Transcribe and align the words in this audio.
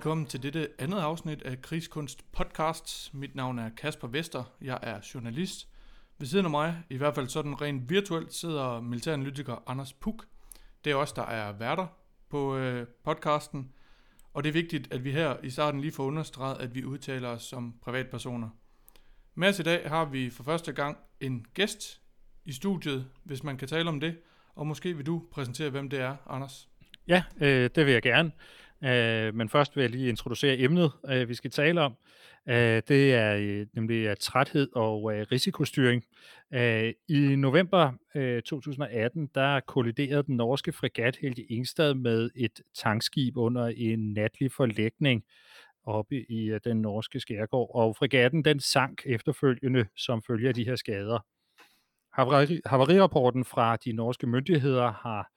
Velkommen 0.00 0.26
til 0.26 0.42
dette 0.42 0.68
andet 0.78 0.98
afsnit 0.98 1.42
af 1.42 1.62
Krigskunst 1.62 2.32
Podcasts. 2.32 3.14
Mit 3.14 3.34
navn 3.34 3.58
er 3.58 3.70
Kasper 3.76 4.08
Vester. 4.08 4.44
Jeg 4.60 4.78
er 4.82 5.00
journalist. 5.14 5.68
Ved 6.18 6.26
siden 6.26 6.44
af 6.44 6.50
mig, 6.50 6.82
i 6.90 6.96
hvert 6.96 7.14
fald 7.14 7.28
sådan 7.28 7.60
rent 7.60 7.90
virtuelt, 7.90 8.34
sidder 8.34 8.80
militæranalytiker 8.80 9.62
Anders 9.66 9.92
Puk. 9.92 10.26
Det 10.84 10.92
er 10.92 10.96
os, 10.96 11.12
der 11.12 11.22
er 11.22 11.52
værter 11.52 11.86
på 12.28 12.56
øh, 12.56 12.86
podcasten. 13.04 13.72
Og 14.34 14.44
det 14.44 14.48
er 14.48 14.52
vigtigt, 14.52 14.92
at 14.92 15.04
vi 15.04 15.12
her 15.12 15.36
i 15.42 15.50
starten 15.50 15.80
lige 15.80 15.92
får 15.92 16.04
understreget, 16.04 16.60
at 16.60 16.74
vi 16.74 16.84
udtaler 16.84 17.28
os 17.28 17.42
som 17.42 17.74
privatpersoner. 17.82 18.48
Med 19.34 19.48
os 19.48 19.58
i 19.58 19.62
dag 19.62 19.88
har 19.88 20.04
vi 20.04 20.30
for 20.30 20.42
første 20.42 20.72
gang 20.72 20.98
en 21.20 21.46
gæst 21.54 22.00
i 22.44 22.52
studiet, 22.52 23.06
hvis 23.24 23.42
man 23.42 23.56
kan 23.56 23.68
tale 23.68 23.88
om 23.88 24.00
det. 24.00 24.16
Og 24.54 24.66
måske 24.66 24.96
vil 24.96 25.06
du 25.06 25.22
præsentere, 25.32 25.70
hvem 25.70 25.90
det 25.90 26.00
er, 26.00 26.16
Anders? 26.26 26.68
Ja, 27.08 27.22
øh, 27.40 27.70
det 27.74 27.86
vil 27.86 27.92
jeg 27.92 28.02
gerne. 28.02 28.32
Øh, 28.84 29.34
men 29.34 29.48
først 29.48 29.76
vil 29.76 29.82
jeg 29.82 29.90
lige 29.90 30.08
introducere 30.08 30.58
emnet, 30.58 30.92
øh, 31.08 31.28
vi 31.28 31.34
skal 31.34 31.50
tale 31.50 31.80
om. 31.80 31.94
Øh, 32.48 32.82
det 32.88 33.14
er 33.14 33.36
øh, 33.36 33.66
nemlig 33.74 34.06
er 34.06 34.14
træthed 34.14 34.68
og 34.76 35.14
øh, 35.14 35.26
risikostyring. 35.32 36.04
Øh, 36.54 36.92
I 37.08 37.36
november 37.36 37.92
øh, 38.14 38.42
2018, 38.42 39.30
der 39.34 39.60
kolliderede 39.60 40.22
den 40.22 40.36
norske 40.36 40.72
fregat 40.72 41.16
Helge 41.16 41.44
Ingstad 41.44 41.94
med 41.94 42.30
et 42.36 42.60
tankskib 42.74 43.36
under 43.36 43.66
en 43.76 44.12
natlig 44.12 44.52
forlægning 44.52 45.24
oppe 45.84 46.30
i 46.30 46.50
øh, 46.50 46.60
den 46.64 46.82
norske 46.82 47.20
skærgård, 47.20 47.70
og 47.74 47.96
fregatten 47.96 48.44
den 48.44 48.60
sank 48.60 49.02
efterfølgende 49.06 49.86
som 49.96 50.22
følge 50.22 50.48
af 50.48 50.54
de 50.54 50.64
her 50.64 50.76
skader. 50.76 51.18
Havarirapporten 52.66 53.44
fra 53.44 53.76
de 53.76 53.92
norske 53.92 54.26
myndigheder 54.26 54.92
har 54.92 55.30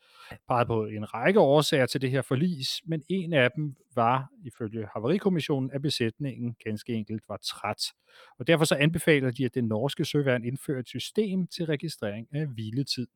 peget 0.47 0.67
på 0.67 0.85
en 0.85 1.13
række 1.13 1.39
årsager 1.39 1.85
til 1.85 2.01
det 2.01 2.11
her 2.11 2.21
forlis, 2.21 2.81
men 2.85 3.03
en 3.09 3.33
af 3.33 3.51
dem 3.55 3.75
var, 3.95 4.29
ifølge 4.45 4.87
Havarikommissionen, 4.93 5.71
at 5.71 5.81
besætningen 5.81 6.55
ganske 6.65 6.93
enkelt 6.93 7.23
var 7.27 7.37
træt. 7.37 7.83
Og 8.39 8.47
derfor 8.47 8.65
så 8.65 8.75
anbefaler 8.75 9.31
de, 9.31 9.45
at 9.45 9.53
det 9.53 9.63
norske 9.63 10.05
søværn 10.05 10.43
indfører 10.43 10.79
et 10.79 10.87
system 10.87 11.47
til 11.47 11.65
registrering 11.65 12.27
af 12.31 12.47
hviletid. 12.47 13.07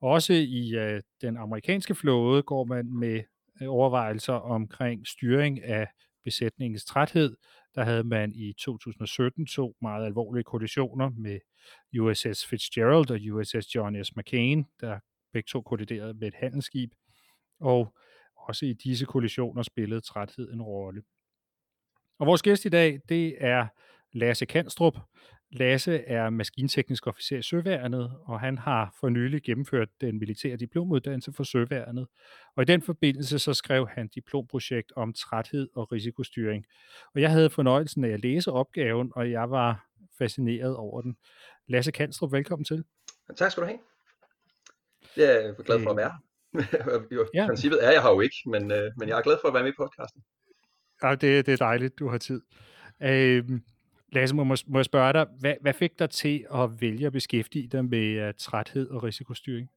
Også 0.00 0.32
i 0.32 0.74
øh, 0.74 1.02
den 1.20 1.36
amerikanske 1.36 1.94
flåde 1.94 2.42
går 2.42 2.64
man 2.64 2.98
med 2.98 3.22
øh, 3.62 3.68
overvejelser 3.68 4.32
omkring 4.32 5.06
styring 5.06 5.62
af 5.64 5.86
besætningens 6.24 6.84
træthed. 6.84 7.36
Der 7.74 7.84
havde 7.84 8.04
man 8.04 8.32
i 8.34 8.52
2017 8.52 9.46
to 9.46 9.76
meget 9.82 10.06
alvorlige 10.06 10.44
kollisioner 10.44 11.10
med 11.10 11.38
USS 12.00 12.46
Fitzgerald 12.46 13.10
og 13.10 13.36
USS 13.36 13.74
John 13.74 14.04
S. 14.04 14.16
McCain, 14.16 14.64
der 14.80 14.98
begge 15.32 15.46
to 15.48 15.62
kolliderede 15.62 16.14
med 16.14 16.28
et 16.28 16.34
handelsskib, 16.34 16.90
og 17.60 17.94
også 18.36 18.66
i 18.66 18.72
disse 18.72 19.06
kollisioner 19.06 19.62
spillede 19.62 20.00
træthed 20.00 20.52
en 20.52 20.62
rolle. 20.62 21.02
Og 22.18 22.26
vores 22.26 22.42
gæst 22.42 22.64
i 22.64 22.68
dag, 22.68 23.00
det 23.08 23.36
er 23.40 23.66
Lasse 24.12 24.46
Kanstrup. 24.46 24.98
Lasse 25.50 25.98
er 25.98 26.30
maskinteknisk 26.30 27.06
officer 27.06 27.38
i 27.38 27.42
Søværnet, 27.42 28.12
og 28.24 28.40
han 28.40 28.58
har 28.58 28.96
for 29.00 29.08
nylig 29.08 29.42
gennemført 29.42 29.88
den 30.00 30.18
militære 30.18 30.56
diplomuddannelse 30.56 31.32
for 31.32 31.44
Søværnet. 31.44 32.06
Og 32.56 32.62
i 32.62 32.64
den 32.64 32.82
forbindelse 32.82 33.38
så 33.38 33.54
skrev 33.54 33.88
han 33.88 34.08
diplomprojekt 34.08 34.92
om 34.96 35.12
træthed 35.12 35.68
og 35.74 35.92
risikostyring. 35.92 36.64
Og 37.14 37.20
jeg 37.20 37.30
havde 37.30 37.50
fornøjelsen 37.50 38.04
af 38.04 38.08
at 38.08 38.20
læse 38.20 38.52
opgaven, 38.52 39.12
og 39.16 39.30
jeg 39.30 39.50
var 39.50 39.86
fascineret 40.18 40.76
over 40.76 41.02
den. 41.02 41.16
Lasse 41.68 41.92
Kanstrup, 41.92 42.32
velkommen 42.32 42.64
til. 42.64 42.84
Tak 43.36 43.50
skal 43.50 43.62
du 43.62 43.66
have. 43.66 43.78
Jeg 45.16 45.44
er 45.44 45.62
glad 45.62 45.82
for 45.82 45.90
at 45.90 45.96
være 45.96 46.10
her. 46.10 46.18
I 47.44 47.46
princippet 47.46 47.84
er 47.84 47.90
jeg 47.90 48.02
her 48.02 48.10
jo 48.10 48.20
ikke, 48.20 48.36
men, 48.46 48.70
øh, 48.70 48.90
men 48.96 49.08
jeg 49.08 49.18
er 49.18 49.22
glad 49.22 49.36
for 49.40 49.48
at 49.48 49.54
være 49.54 49.62
med 49.62 49.72
i 49.72 49.74
podcasten. 49.78 50.22
Ja, 51.02 51.10
det, 51.10 51.46
det 51.46 51.52
er 51.52 51.56
dejligt, 51.56 51.98
du 51.98 52.08
har 52.08 52.18
tid. 52.18 52.42
Øh, 53.02 53.44
Lasse, 54.12 54.34
må, 54.34 54.44
må 54.44 54.78
jeg 54.78 54.84
spørge 54.84 55.12
dig, 55.12 55.26
hvad, 55.40 55.54
hvad 55.60 55.72
fik 55.72 55.98
dig 55.98 56.10
til 56.10 56.46
at 56.54 56.70
vælge 56.80 57.06
at 57.06 57.12
beskæftige 57.12 57.68
dig 57.68 57.84
med 57.84 58.28
uh, 58.28 58.34
træthed 58.38 58.90
og 58.90 59.02
risikostyring? 59.02 59.70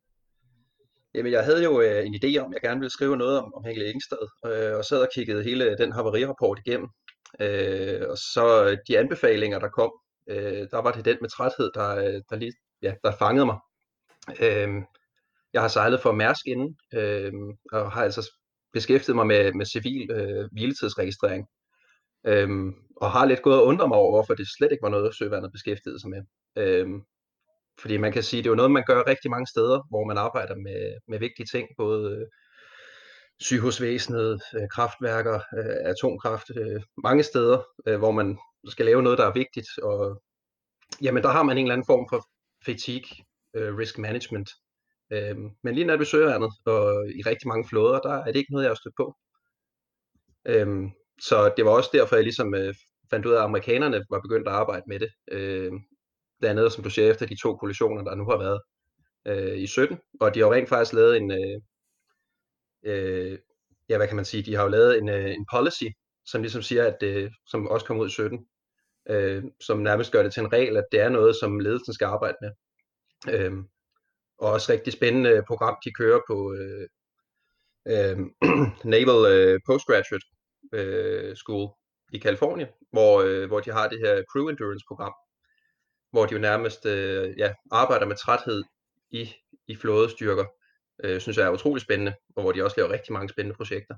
Jamen, 1.16 1.32
jeg 1.32 1.44
havde 1.46 1.64
jo 1.64 1.72
uh, 1.78 2.06
en 2.06 2.16
idé 2.16 2.38
om, 2.38 2.52
at 2.52 2.54
jeg 2.54 2.62
gerne 2.62 2.80
ville 2.80 2.92
skrive 2.92 3.18
noget 3.18 3.40
om, 3.40 3.54
om 3.54 3.64
Henkel 3.64 3.86
Ingstad, 3.86 4.28
uh, 4.46 4.78
og 4.78 4.86
sad 4.86 5.02
og 5.02 5.08
kiggede 5.16 5.44
hele 5.44 5.78
den 5.78 5.92
havarirapport 5.92 6.60
igennem. 6.66 6.90
Uh, 7.40 8.10
og 8.10 8.18
så 8.18 8.78
de 8.88 9.00
anbefalinger, 9.00 9.60
der 9.60 9.70
kom, 9.70 9.92
uh, 10.32 10.68
der 10.72 10.82
var 10.82 10.92
det 10.92 11.06
den 11.06 11.18
med 11.22 11.30
træthed, 11.30 11.72
der, 11.74 12.22
der, 12.30 12.36
lige, 12.36 12.54
ja, 12.82 12.94
der 13.04 13.12
fangede 13.20 13.46
mig. 13.46 13.58
Uh, 14.30 14.84
jeg 15.56 15.64
har 15.64 15.68
sejlet 15.68 16.02
for 16.02 16.12
Mærsk 16.12 16.48
inden, 16.48 16.78
øh, 16.94 17.34
og 17.72 17.92
har 17.92 18.04
altså 18.04 18.32
beskæftiget 18.74 19.16
mig 19.16 19.28
med, 19.28 19.54
med 19.54 19.66
civil 19.66 20.12
øh, 20.12 20.50
hviletidsregistrering. 20.52 21.48
Øhm, 22.28 22.74
og 23.02 23.12
har 23.12 23.26
lidt 23.26 23.42
gået 23.42 23.60
og 23.60 23.66
undret 23.66 23.90
mig 23.90 23.98
over, 23.98 24.12
hvorfor 24.12 24.34
det 24.34 24.48
slet 24.58 24.72
ikke 24.72 24.82
var 24.82 24.90
noget, 24.90 25.16
søvandet 25.16 25.52
beskæftigede 25.52 26.00
sig 26.00 26.10
med. 26.10 26.22
Øhm, 26.58 27.02
fordi 27.82 27.98
man 27.98 28.12
kan 28.12 28.24
sige, 28.24 28.44
det 28.44 28.48
er 28.48 28.52
jo 28.52 28.56
noget, 28.56 28.72
man 28.72 28.84
gør 28.88 29.08
rigtig 29.08 29.32
mange 29.32 29.48
steder, 29.48 29.88
hvor 29.90 30.04
man 30.06 30.18
arbejder 30.18 30.56
med, 30.56 30.98
med 31.08 31.20
vigtige 31.20 31.46
ting, 31.46 31.68
både 31.78 32.12
øh, 32.16 32.28
sygehusvæsenet, 33.40 34.42
øh, 34.56 34.68
kraftværker, 34.72 35.40
øh, 35.58 35.92
atomkraft, 35.92 36.48
øh, 36.58 36.82
mange 37.04 37.24
steder, 37.24 37.64
øh, 37.88 37.98
hvor 37.98 38.12
man 38.12 38.38
skal 38.68 38.86
lave 38.86 39.04
noget, 39.04 39.18
der 39.18 39.26
er 39.26 39.34
vigtigt. 39.34 39.68
Og 39.84 40.22
jamen, 41.02 41.24
der 41.24 41.30
har 41.30 41.44
man 41.44 41.58
en 41.58 41.66
eller 41.66 41.74
anden 41.74 41.88
form 41.88 42.06
for 42.10 42.28
fatigue, 42.66 43.26
øh, 43.56 43.78
risk 43.78 43.98
management, 43.98 44.50
Øh, 45.12 45.38
men 45.64 45.76
lige 45.76 45.86
når 45.86 45.98
vi 45.98 46.06
søger 46.06 46.36
andet, 46.36 46.52
og 46.66 47.10
i 47.10 47.22
rigtig 47.22 47.48
mange 47.48 47.68
flåder, 47.68 48.00
der 48.00 48.14
er 48.14 48.26
det 48.26 48.36
ikke 48.36 48.52
noget, 48.52 48.64
jeg 48.64 48.70
har 48.70 48.76
stødt 48.76 48.96
på. 48.98 49.16
Øh, 50.46 50.68
så 51.22 51.54
det 51.58 51.66
var 51.66 51.72
også 51.72 51.90
derfor, 51.94 52.16
jeg 52.16 52.24
ligesom 52.24 52.56
øh, 52.56 52.74
fandt 53.10 53.26
ud 53.26 53.34
af, 53.34 53.38
at 53.38 53.44
amerikanerne 53.44 54.06
var 54.10 54.20
begyndt 54.20 54.48
at 54.48 54.54
arbejde 54.54 54.84
med 54.88 55.00
det. 55.00 55.10
Øh, 55.32 55.72
blandt 56.40 56.60
andet, 56.60 56.74
som 56.74 56.84
du 56.84 56.90
siger, 56.90 57.12
efter 57.12 57.26
de 57.26 57.42
to 57.42 57.56
kollisioner, 57.56 58.04
der 58.04 58.16
nu 58.16 58.26
har 58.30 58.38
været 58.38 58.62
øh, 59.26 59.58
i 59.58 59.68
17. 59.68 59.98
Og 60.22 60.34
de 60.34 60.40
har 60.40 60.48
jo 60.48 60.54
rent 60.54 60.70
faktisk 60.70 60.94
lavet 60.94 61.18
en, 61.18 61.32
øh, 61.32 61.62
øh, 62.84 63.40
ja, 63.90 63.98
hvad 63.98 64.08
kan 64.08 64.16
man 64.16 64.26
sige, 64.26 64.44
de 64.44 64.56
har 64.56 64.64
jo 64.64 64.70
lavet 64.70 64.98
en, 64.98 65.10
øh, 65.10 65.32
en 65.32 65.46
policy, 65.54 65.84
som 66.26 66.42
ligesom 66.42 66.62
siger, 66.62 66.84
at 66.84 67.04
øh, 67.04 67.32
som 67.48 67.68
også 67.68 67.86
kom 67.86 68.00
ud 68.00 68.08
i 68.08 68.12
17, 68.12 68.46
øh, 69.10 69.44
som 69.62 69.80
nærmest 69.80 70.12
gør 70.12 70.24
det 70.24 70.34
til 70.34 70.42
en 70.42 70.54
regel, 70.54 70.78
at 70.78 70.86
det 70.92 71.00
er 71.00 71.10
noget, 71.10 71.36
som 71.36 71.60
ledelsen 71.60 71.94
skal 71.94 72.06
arbejde 72.06 72.38
med. 72.42 72.52
Øh, 73.34 73.54
og 74.38 74.52
også 74.52 74.72
rigtig 74.72 74.94
spændende 74.94 75.30
øh, 75.30 75.44
program, 75.48 75.78
de 75.86 75.92
kører 75.92 76.20
på 76.28 76.54
øh, 76.54 76.88
øh, 77.88 78.18
Naval 78.94 79.32
øh, 79.34 79.60
Postgraduate 79.66 80.26
øh, 80.74 81.36
School 81.36 81.70
i 82.14 82.18
Kalifornien, 82.18 82.68
hvor, 82.92 83.22
øh, 83.22 83.48
hvor 83.48 83.60
de 83.60 83.72
har 83.72 83.90
det 83.90 84.00
her 84.00 84.24
Crew 84.32 84.48
Endurance 84.48 84.86
program, 84.88 85.14
hvor 86.12 86.26
de 86.26 86.34
jo 86.34 86.40
nærmest 86.40 86.86
øh, 86.86 87.38
ja, 87.38 87.54
arbejder 87.72 88.06
med 88.06 88.16
træthed 88.16 88.64
i, 89.12 89.34
i 89.68 89.76
flådestyrker, 89.76 90.46
øh, 91.04 91.22
synes 91.22 91.38
jeg 91.38 91.46
er 91.46 91.52
utrolig 91.52 91.82
spændende, 91.82 92.14
og 92.36 92.42
hvor 92.42 92.52
de 92.52 92.64
også 92.64 92.78
laver 92.78 92.92
rigtig 92.92 93.14
mange 93.14 93.30
spændende 93.30 93.56
projekter. 93.56 93.96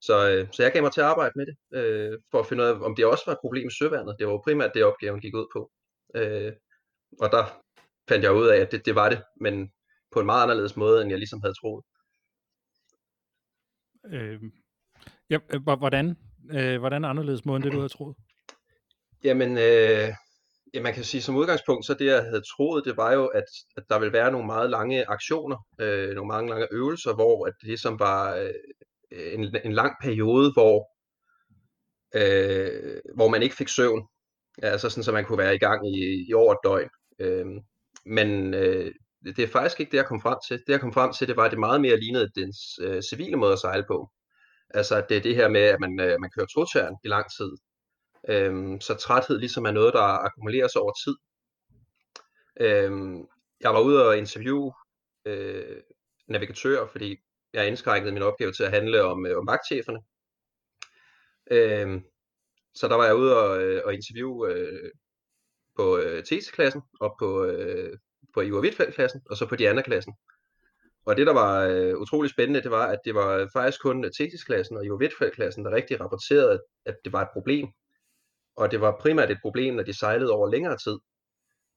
Så, 0.00 0.30
øh, 0.30 0.48
så 0.52 0.62
jeg 0.62 0.72
gav 0.72 0.82
mig 0.82 0.92
til 0.92 1.00
at 1.00 1.06
arbejde 1.06 1.32
med 1.36 1.46
det, 1.46 1.56
øh, 1.78 2.18
for 2.30 2.40
at 2.40 2.46
finde 2.46 2.62
ud 2.62 2.68
af, 2.68 2.72
om 2.72 2.96
det 2.96 3.06
også 3.06 3.22
var 3.26 3.32
et 3.32 3.40
problem 3.40 3.68
i 3.68 3.76
søværnet. 3.78 4.16
Det 4.18 4.26
var 4.26 4.32
jo 4.32 4.42
primært 4.44 4.74
det, 4.74 4.84
opgaven 4.84 5.20
gik 5.20 5.34
ud 5.34 5.46
på. 5.52 5.70
Øh, 6.14 6.52
og 7.20 7.30
der 7.30 7.63
fandt 8.08 8.24
jeg 8.24 8.32
ud 8.32 8.46
af, 8.46 8.56
at 8.60 8.72
det, 8.72 8.86
det 8.86 8.94
var 8.94 9.08
det, 9.08 9.22
men 9.40 9.72
på 10.12 10.20
en 10.20 10.26
meget 10.26 10.42
anderledes 10.42 10.76
måde, 10.76 11.02
end 11.02 11.10
jeg 11.10 11.18
ligesom 11.18 11.40
havde 11.40 11.54
troet. 11.54 11.84
Øh, 14.12 14.40
ja, 15.30 15.38
hvordan? 15.78 16.16
Øh, 16.50 16.78
hvordan 16.78 17.04
anderledes 17.04 17.44
måde, 17.44 17.56
end 17.56 17.64
det, 17.64 17.72
du 17.72 17.78
havde 17.78 17.88
troet? 17.88 18.16
Jamen, 19.24 19.50
øh, 19.50 20.08
ja, 20.74 20.82
man 20.82 20.94
kan 20.94 21.04
sige 21.04 21.22
som 21.22 21.36
udgangspunkt, 21.36 21.86
så 21.86 21.94
det, 21.94 22.06
jeg 22.06 22.22
havde 22.22 22.42
troet, 22.56 22.84
det 22.84 22.96
var 22.96 23.12
jo, 23.12 23.26
at, 23.26 23.44
at 23.76 23.84
der 23.88 23.98
ville 23.98 24.12
være 24.12 24.32
nogle 24.32 24.46
meget 24.46 24.70
lange 24.70 25.10
aktioner, 25.10 25.66
øh, 25.80 26.14
nogle 26.14 26.28
mange 26.28 26.50
lange 26.50 26.68
øvelser, 26.72 27.14
hvor 27.14 27.46
at 27.46 27.52
det 27.60 27.66
ligesom 27.68 27.98
var 27.98 28.34
øh, 28.36 29.34
en, 29.34 29.56
en 29.64 29.72
lang 29.72 29.92
periode, 30.02 30.52
hvor, 30.52 30.90
øh, 32.14 33.00
hvor 33.14 33.28
man 33.28 33.42
ikke 33.42 33.56
fik 33.56 33.68
søvn. 33.68 34.08
Altså 34.62 34.90
sådan, 34.90 35.04
så 35.04 35.12
man 35.12 35.24
kunne 35.24 35.38
være 35.38 35.54
i 35.54 35.58
gang 35.58 35.96
i, 35.96 36.26
i 36.28 36.34
over 36.34 36.52
et 36.52 36.58
døgn. 36.64 36.90
Øh, 37.18 37.46
men 38.06 38.54
øh, 38.54 38.92
det 39.24 39.38
er 39.38 39.48
faktisk 39.48 39.80
ikke 39.80 39.92
det, 39.92 39.96
jeg 39.96 40.06
kom 40.06 40.20
frem 40.20 40.38
til. 40.48 40.58
Det, 40.58 40.68
jeg 40.72 40.80
kom 40.80 40.92
frem 40.92 41.12
til, 41.12 41.28
det 41.28 41.36
var, 41.36 41.44
at 41.44 41.50
det 41.50 41.58
meget 41.58 41.80
mere 41.80 42.00
lignede 42.00 42.30
den 42.34 42.52
øh, 42.80 43.02
civile 43.02 43.36
måde 43.36 43.52
at 43.52 43.58
sejle 43.58 43.84
på. 43.88 44.10
Altså, 44.70 45.04
det 45.08 45.16
er 45.16 45.20
det 45.20 45.36
her 45.36 45.48
med, 45.48 45.60
at 45.60 45.80
man, 45.80 46.00
øh, 46.00 46.20
man 46.20 46.30
kører 46.36 46.46
totjern 46.46 46.96
i 47.04 47.08
lang 47.08 47.26
tid. 47.38 47.52
Øhm, 48.28 48.80
så 48.80 48.94
træthed 48.94 49.38
ligesom 49.38 49.64
er 49.64 49.70
noget, 49.70 49.94
der 49.94 50.00
akkumuleres 50.00 50.76
over 50.76 50.92
tid. 51.04 51.16
Øhm, 52.60 53.26
jeg 53.60 53.74
var 53.74 53.80
ude 53.80 54.08
og 54.08 54.18
interviewe 54.18 54.72
øh, 55.24 55.82
navigatører, 56.28 56.86
fordi 56.86 57.16
jeg 57.52 57.68
indskrænkede 57.68 58.12
min 58.12 58.22
opgave 58.22 58.52
til 58.52 58.64
at 58.64 58.70
handle 58.70 59.02
om, 59.02 59.26
øh, 59.26 59.38
om 59.38 59.46
vagtcheferne. 59.46 60.00
Øhm, 61.50 62.02
så 62.74 62.88
der 62.88 62.94
var 62.94 63.04
jeg 63.04 63.16
ude 63.16 63.36
og, 63.36 63.62
øh, 63.62 63.82
og 63.84 63.94
interviewe 63.94 64.52
øh, 64.52 64.90
på 65.76 65.98
øh, 65.98 66.22
TC-klassen 66.22 66.82
og 67.00 67.16
på, 67.18 67.44
øh, 67.44 67.98
på 68.34 68.40
Ivar 68.40 68.60
Wittfeldt-klassen, 68.60 69.22
og 69.30 69.36
så 69.36 69.46
på 69.46 69.56
Diana-klassen. 69.56 70.14
og 71.06 71.16
det, 71.16 71.26
der 71.26 71.32
var 71.32 71.64
øh, 71.64 71.96
utrolig 71.96 72.30
spændende, 72.30 72.62
det 72.62 72.70
var, 72.70 72.86
at 72.86 72.98
det 73.04 73.14
var 73.14 73.48
faktisk 73.52 73.82
kun 73.82 74.04
TC-klassen 74.04 74.76
og 74.76 74.84
Ivo 74.84 74.98
klassen 75.32 75.64
der 75.64 75.70
rigtig 75.70 76.00
rapporterede, 76.00 76.62
at 76.86 76.96
det 77.04 77.12
var 77.12 77.22
et 77.22 77.28
problem. 77.32 77.68
Og 78.56 78.70
det 78.70 78.80
var 78.80 78.98
primært 79.00 79.30
et 79.30 79.38
problem, 79.42 79.74
når 79.74 79.82
de 79.82 79.98
sejlede 79.98 80.32
over 80.32 80.50
længere 80.50 80.76
tid. 80.76 80.98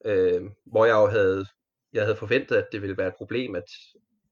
Øh, 0.04 0.42
hvor 0.66 0.84
jeg 0.84 0.94
jo 0.94 1.06
havde, 1.06 1.46
jeg 1.92 2.02
havde 2.02 2.16
forventet, 2.16 2.56
at 2.56 2.68
det 2.72 2.82
ville 2.82 2.96
være 2.96 3.08
et 3.08 3.18
problem, 3.18 3.54
at, 3.54 3.64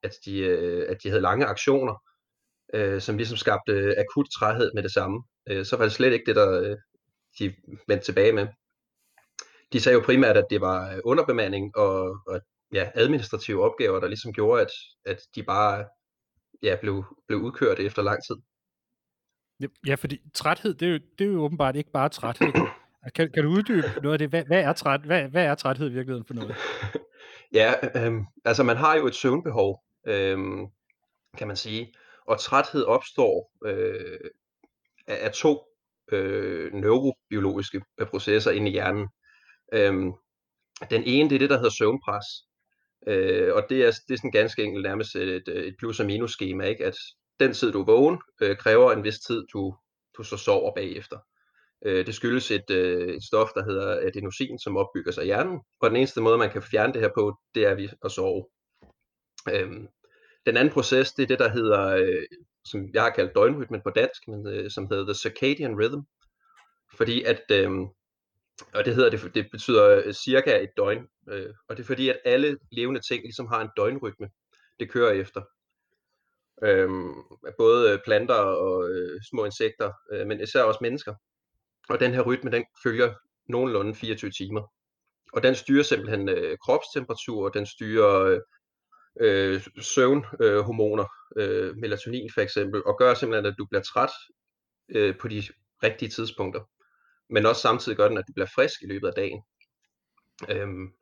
at, 0.03 0.15
de, 0.25 0.39
øh, 0.39 0.87
at 0.89 1.03
de 1.03 1.09
havde 1.09 1.23
lange 1.23 1.47
aktioner, 1.47 2.03
øh, 2.75 3.01
som 3.01 3.17
ligesom 3.17 3.37
skabte 3.37 3.99
akut 3.99 4.27
træhed 4.39 4.71
med 4.75 4.83
det 4.83 4.93
samme. 4.93 5.23
Øh, 5.49 5.65
så 5.65 5.77
var 5.77 5.85
det 5.85 5.93
slet 5.93 6.13
ikke 6.13 6.27
det, 6.27 6.37
der 6.37 6.61
øh, 6.61 6.77
de 7.39 7.55
vendte 7.89 8.05
tilbage 8.05 8.33
med. 8.33 8.47
De 9.73 9.81
sagde 9.81 9.95
jo 9.95 10.03
primært, 10.05 10.37
at 10.37 10.47
det 10.51 10.61
var 10.61 11.01
underbemanding 11.05 11.77
og, 11.77 12.19
og 12.27 12.41
ja, 12.73 12.91
administrative 12.95 13.65
opgaver, 13.65 14.01
der 14.01 14.09
ligesom 14.09 14.33
gjorde, 14.33 14.63
at, 14.63 14.71
at 15.05 15.21
de 15.35 15.43
bare 15.43 15.85
ja, 16.63 16.77
blev, 16.81 17.05
blev 17.27 17.41
udkørt 17.41 17.79
efter 17.79 18.03
lang 18.03 18.21
tid. 18.25 18.37
Ja, 19.87 19.95
fordi 19.95 20.19
træthed, 20.35 20.75
det 20.75 20.89
er 20.89 20.93
jo, 20.93 20.99
det 21.19 21.27
er 21.27 21.33
jo 21.33 21.45
åbenbart 21.45 21.77
ikke 21.77 21.91
bare 21.91 22.09
træthed. 22.09 22.53
Kan, 23.15 23.31
kan 23.33 23.45
du 23.45 23.51
uddybe 23.51 23.87
noget 24.03 24.13
af 24.13 24.19
det? 24.19 24.29
Hvad, 24.29 24.45
hvad, 24.45 24.63
er, 24.63 24.73
træt, 24.73 25.01
hvad, 25.01 25.29
hvad 25.29 25.45
er 25.45 25.55
træthed 25.55 25.91
i 25.91 25.93
virkeligheden 25.93 26.27
for 26.27 26.35
noget? 26.35 26.57
ja, 27.61 27.73
øhm, 27.97 28.25
altså 28.45 28.63
man 28.63 28.77
har 28.77 28.97
jo 28.97 29.07
et 29.07 29.15
søvnbehov, 29.15 29.83
øhm, 30.07 30.67
kan 31.39 31.47
man 31.47 31.57
sige. 31.57 31.95
Og 32.27 32.41
træthed 32.41 32.85
opstår 32.85 33.53
øh, 33.65 34.31
af, 35.07 35.19
af 35.27 35.33
to 35.33 35.65
øh, 36.13 36.73
neurobiologiske 36.73 37.83
processer 38.11 38.51
inde 38.51 38.69
i 38.69 38.73
hjernen. 38.73 39.09
Øhm, 39.73 40.13
den 40.91 41.03
ene, 41.07 41.29
det 41.29 41.35
er 41.35 41.39
det, 41.39 41.51
der 41.51 41.57
hedder 41.57 41.71
søvnpres. 41.71 42.27
Øh, 43.07 43.55
og 43.55 43.63
det 43.71 43.85
er, 43.87 43.91
det 44.09 44.15
er 44.15 44.19
sådan 44.19 44.31
ganske 44.31 44.63
enkelt 44.63 44.83
nærmest 44.83 45.17
et, 45.17 45.49
et 45.49 45.75
plus- 45.79 46.01
og 46.01 46.07
minus 46.07 46.31
schema, 46.31 46.65
ikke? 46.65 46.85
at 46.85 46.97
den 47.41 47.53
tid, 47.53 47.73
du 47.73 47.81
er 47.81 47.85
vågen, 47.85 48.19
øh, 48.41 48.57
kræver 48.57 48.93
en 48.93 49.05
vis 49.05 49.19
tid, 49.19 49.47
du, 49.53 49.75
du 50.17 50.23
så 50.23 50.37
sover 50.37 50.75
bagefter. 50.75 51.19
Øh, 51.87 52.07
det 52.07 52.15
skyldes 52.15 52.51
et, 52.51 52.71
øh, 52.71 53.09
et 53.09 53.25
stof, 53.25 53.49
der 53.55 53.65
hedder 53.65 54.01
adenosin, 54.01 54.59
som 54.59 54.77
opbygger 54.77 55.13
sig 55.13 55.23
i 55.23 55.27
hjernen, 55.27 55.61
og 55.81 55.91
den 55.91 55.97
eneste 55.97 56.21
måde, 56.21 56.39
man 56.39 56.51
kan 56.51 56.63
fjerne 56.63 56.93
det 56.93 57.01
her 57.01 57.11
på, 57.15 57.39
det 57.55 57.67
er 57.67 57.75
ved 57.75 57.89
at 58.05 58.13
sove. 58.13 58.47
Øhm, 59.53 59.89
den 60.47 60.57
anden 60.57 60.75
proces, 60.75 61.13
det 61.13 61.23
er 61.23 61.27
det, 61.27 61.39
der 61.39 61.49
hedder, 61.49 61.87
øh, 61.87 62.27
som 62.65 62.89
jeg 62.95 63.03
har 63.03 63.11
kaldt 63.11 63.35
døgnrytmen 63.35 63.81
på 63.83 63.91
dansk, 63.91 64.29
men, 64.29 64.47
øh, 64.47 64.71
som 64.71 64.89
hedder 64.91 65.05
the 65.05 65.15
circadian 65.15 65.79
rhythm. 65.81 66.01
Fordi 66.97 67.23
at, 67.23 67.43
øh, 67.53 67.71
og 68.75 68.85
det 68.85 68.95
hedder 68.95 69.11
det, 69.11 69.35
det 69.35 69.51
betyder 69.51 70.03
øh, 70.07 70.15
cirka 70.15 70.63
et 70.63 70.71
døgn, 70.77 71.07
øh, 71.31 71.55
og 71.69 71.77
det 71.77 71.83
er 71.83 71.87
fordi, 71.87 72.09
at 72.09 72.21
alle 72.25 72.59
levende 72.73 73.01
ting 73.01 73.23
ligesom 73.23 73.47
har 73.47 73.61
en 73.61 73.71
døgnrytme, 73.77 74.31
det 74.81 74.91
kører 74.91 75.13
efter. 75.13 75.43
Øhm, 76.63 77.15
både 77.59 77.93
øh, 77.93 77.99
planter 78.05 78.35
og 78.35 78.91
øh, 78.91 79.21
små 79.31 79.45
insekter, 79.45 79.93
øh, 80.13 80.27
men 80.27 80.41
især 80.41 80.63
også 80.63 80.79
mennesker. 80.83 81.15
Og 81.89 82.01
den 82.01 82.15
her 82.15 82.23
rytme, 82.23 82.51
den 82.51 82.65
følger 82.83 83.15
nogenlunde 83.49 83.95
24 83.95 84.31
timer. 84.31 84.73
Og 85.33 85.43
den 85.43 85.55
styrer 85.55 85.83
simpelthen 85.83 86.29
øh, 86.29 86.59
kropstemperatur, 86.59 87.49
den 87.49 87.67
styrer 87.67 88.23
øh, 88.23 88.41
øh, 89.21 89.63
søvnhormoner, 89.81 91.07
øh, 91.37 91.69
øh, 91.69 91.77
melatonin 91.77 92.31
for 92.35 92.41
eksempel, 92.41 92.83
og 92.87 92.99
gør 92.99 93.15
simpelthen, 93.15 93.47
at 93.47 93.55
du 93.59 93.67
bliver 93.67 93.83
træt 93.83 94.11
øh, 94.89 95.19
på 95.19 95.29
de 95.29 95.43
rigtige 95.83 96.09
tidspunkter. 96.09 96.61
Men 97.29 97.47
også 97.47 97.63
samtidig 97.63 97.97
gør 97.97 98.09
den, 98.09 98.19
at 98.19 98.25
du 98.29 98.33
bliver 98.33 98.47
frisk 98.55 98.83
i 98.83 98.87
løbet 98.87 99.09
af 99.09 99.15
dagen. 99.15 99.43
Øhm, 100.51 100.93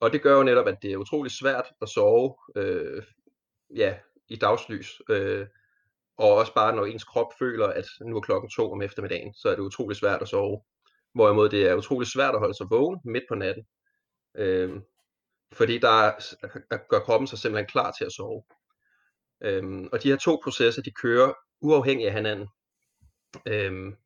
og 0.00 0.12
det 0.12 0.22
gør 0.22 0.36
jo 0.36 0.42
netop, 0.42 0.66
at 0.66 0.78
det 0.82 0.92
er 0.92 0.96
utrolig 0.96 1.32
svært 1.32 1.64
at 1.82 1.88
sove 1.88 2.36
øh, 2.56 3.02
ja, 3.76 3.96
i 4.28 4.36
dagslys. 4.36 5.02
Øh, 5.10 5.46
og 6.16 6.34
også 6.34 6.54
bare 6.54 6.76
når 6.76 6.86
ens 6.86 7.04
krop 7.04 7.32
føler, 7.38 7.66
at 7.66 7.84
nu 8.00 8.16
er 8.16 8.20
klokken 8.20 8.50
to 8.50 8.72
om 8.72 8.82
eftermiddagen, 8.82 9.34
så 9.34 9.48
er 9.48 9.54
det 9.54 9.62
utrolig 9.62 9.96
svært 9.96 10.22
at 10.22 10.28
sove. 10.28 10.62
Hvorimod 11.14 11.48
det 11.48 11.68
er 11.68 11.74
utrolig 11.74 12.08
svært 12.08 12.34
at 12.34 12.40
holde 12.40 12.54
sig 12.54 12.66
vågen 12.70 13.00
midt 13.04 13.24
på 13.28 13.34
natten. 13.34 13.66
Øh, 14.34 14.80
fordi 15.52 15.78
der 15.78 16.88
gør 16.88 17.00
kroppen 17.00 17.26
sig 17.26 17.38
simpelthen 17.38 17.66
klar 17.66 17.90
til 17.90 18.04
at 18.04 18.12
sove. 18.12 18.42
Øhm, 19.40 19.88
og 19.92 20.02
de 20.02 20.08
her 20.08 20.16
to 20.16 20.40
processer, 20.44 20.82
de 20.82 20.90
kører 20.90 21.32
uafhængigt 21.60 22.08
af 22.08 22.14
hinanden. 22.14 22.48
Øhm, 23.46 23.96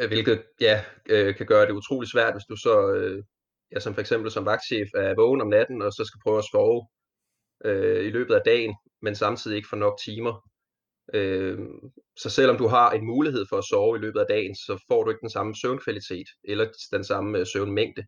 Øh, 0.00 0.08
hvilket 0.08 0.42
ja, 0.60 0.84
øh, 1.06 1.36
kan 1.36 1.46
gøre 1.46 1.66
det 1.66 1.72
utrolig 1.72 2.10
svært, 2.10 2.34
hvis 2.34 2.44
du 2.44 2.56
så, 2.56 2.92
øh, 2.92 3.24
ja, 3.72 3.80
som 3.80 3.94
for 3.94 4.00
eksempel 4.00 4.30
som 4.30 4.46
vagtchef, 4.46 4.88
er 4.94 5.14
vågen 5.14 5.40
om 5.40 5.48
natten, 5.48 5.82
og 5.82 5.92
så 5.92 6.04
skal 6.04 6.20
prøve 6.24 6.38
at 6.38 6.44
sove 6.52 6.88
øh, 7.64 8.06
i 8.06 8.10
løbet 8.10 8.34
af 8.34 8.42
dagen, 8.44 8.74
men 9.02 9.14
samtidig 9.14 9.56
ikke 9.56 9.68
får 9.68 9.76
nok 9.76 9.98
timer. 10.04 10.48
Øh, 11.14 11.58
så 12.16 12.30
selvom 12.30 12.56
du 12.58 12.66
har 12.66 12.90
en 12.90 13.06
mulighed 13.06 13.46
for 13.48 13.56
at 13.58 13.64
sove 13.64 13.96
i 13.96 14.00
løbet 14.00 14.20
af 14.20 14.26
dagen, 14.28 14.54
så 14.54 14.84
får 14.88 15.04
du 15.04 15.10
ikke 15.10 15.20
den 15.20 15.30
samme 15.30 15.54
søvnkvalitet, 15.56 16.28
eller 16.44 16.66
den 16.92 17.04
samme 17.04 17.38
øh, 17.38 17.46
søvnmængde, 17.46 18.06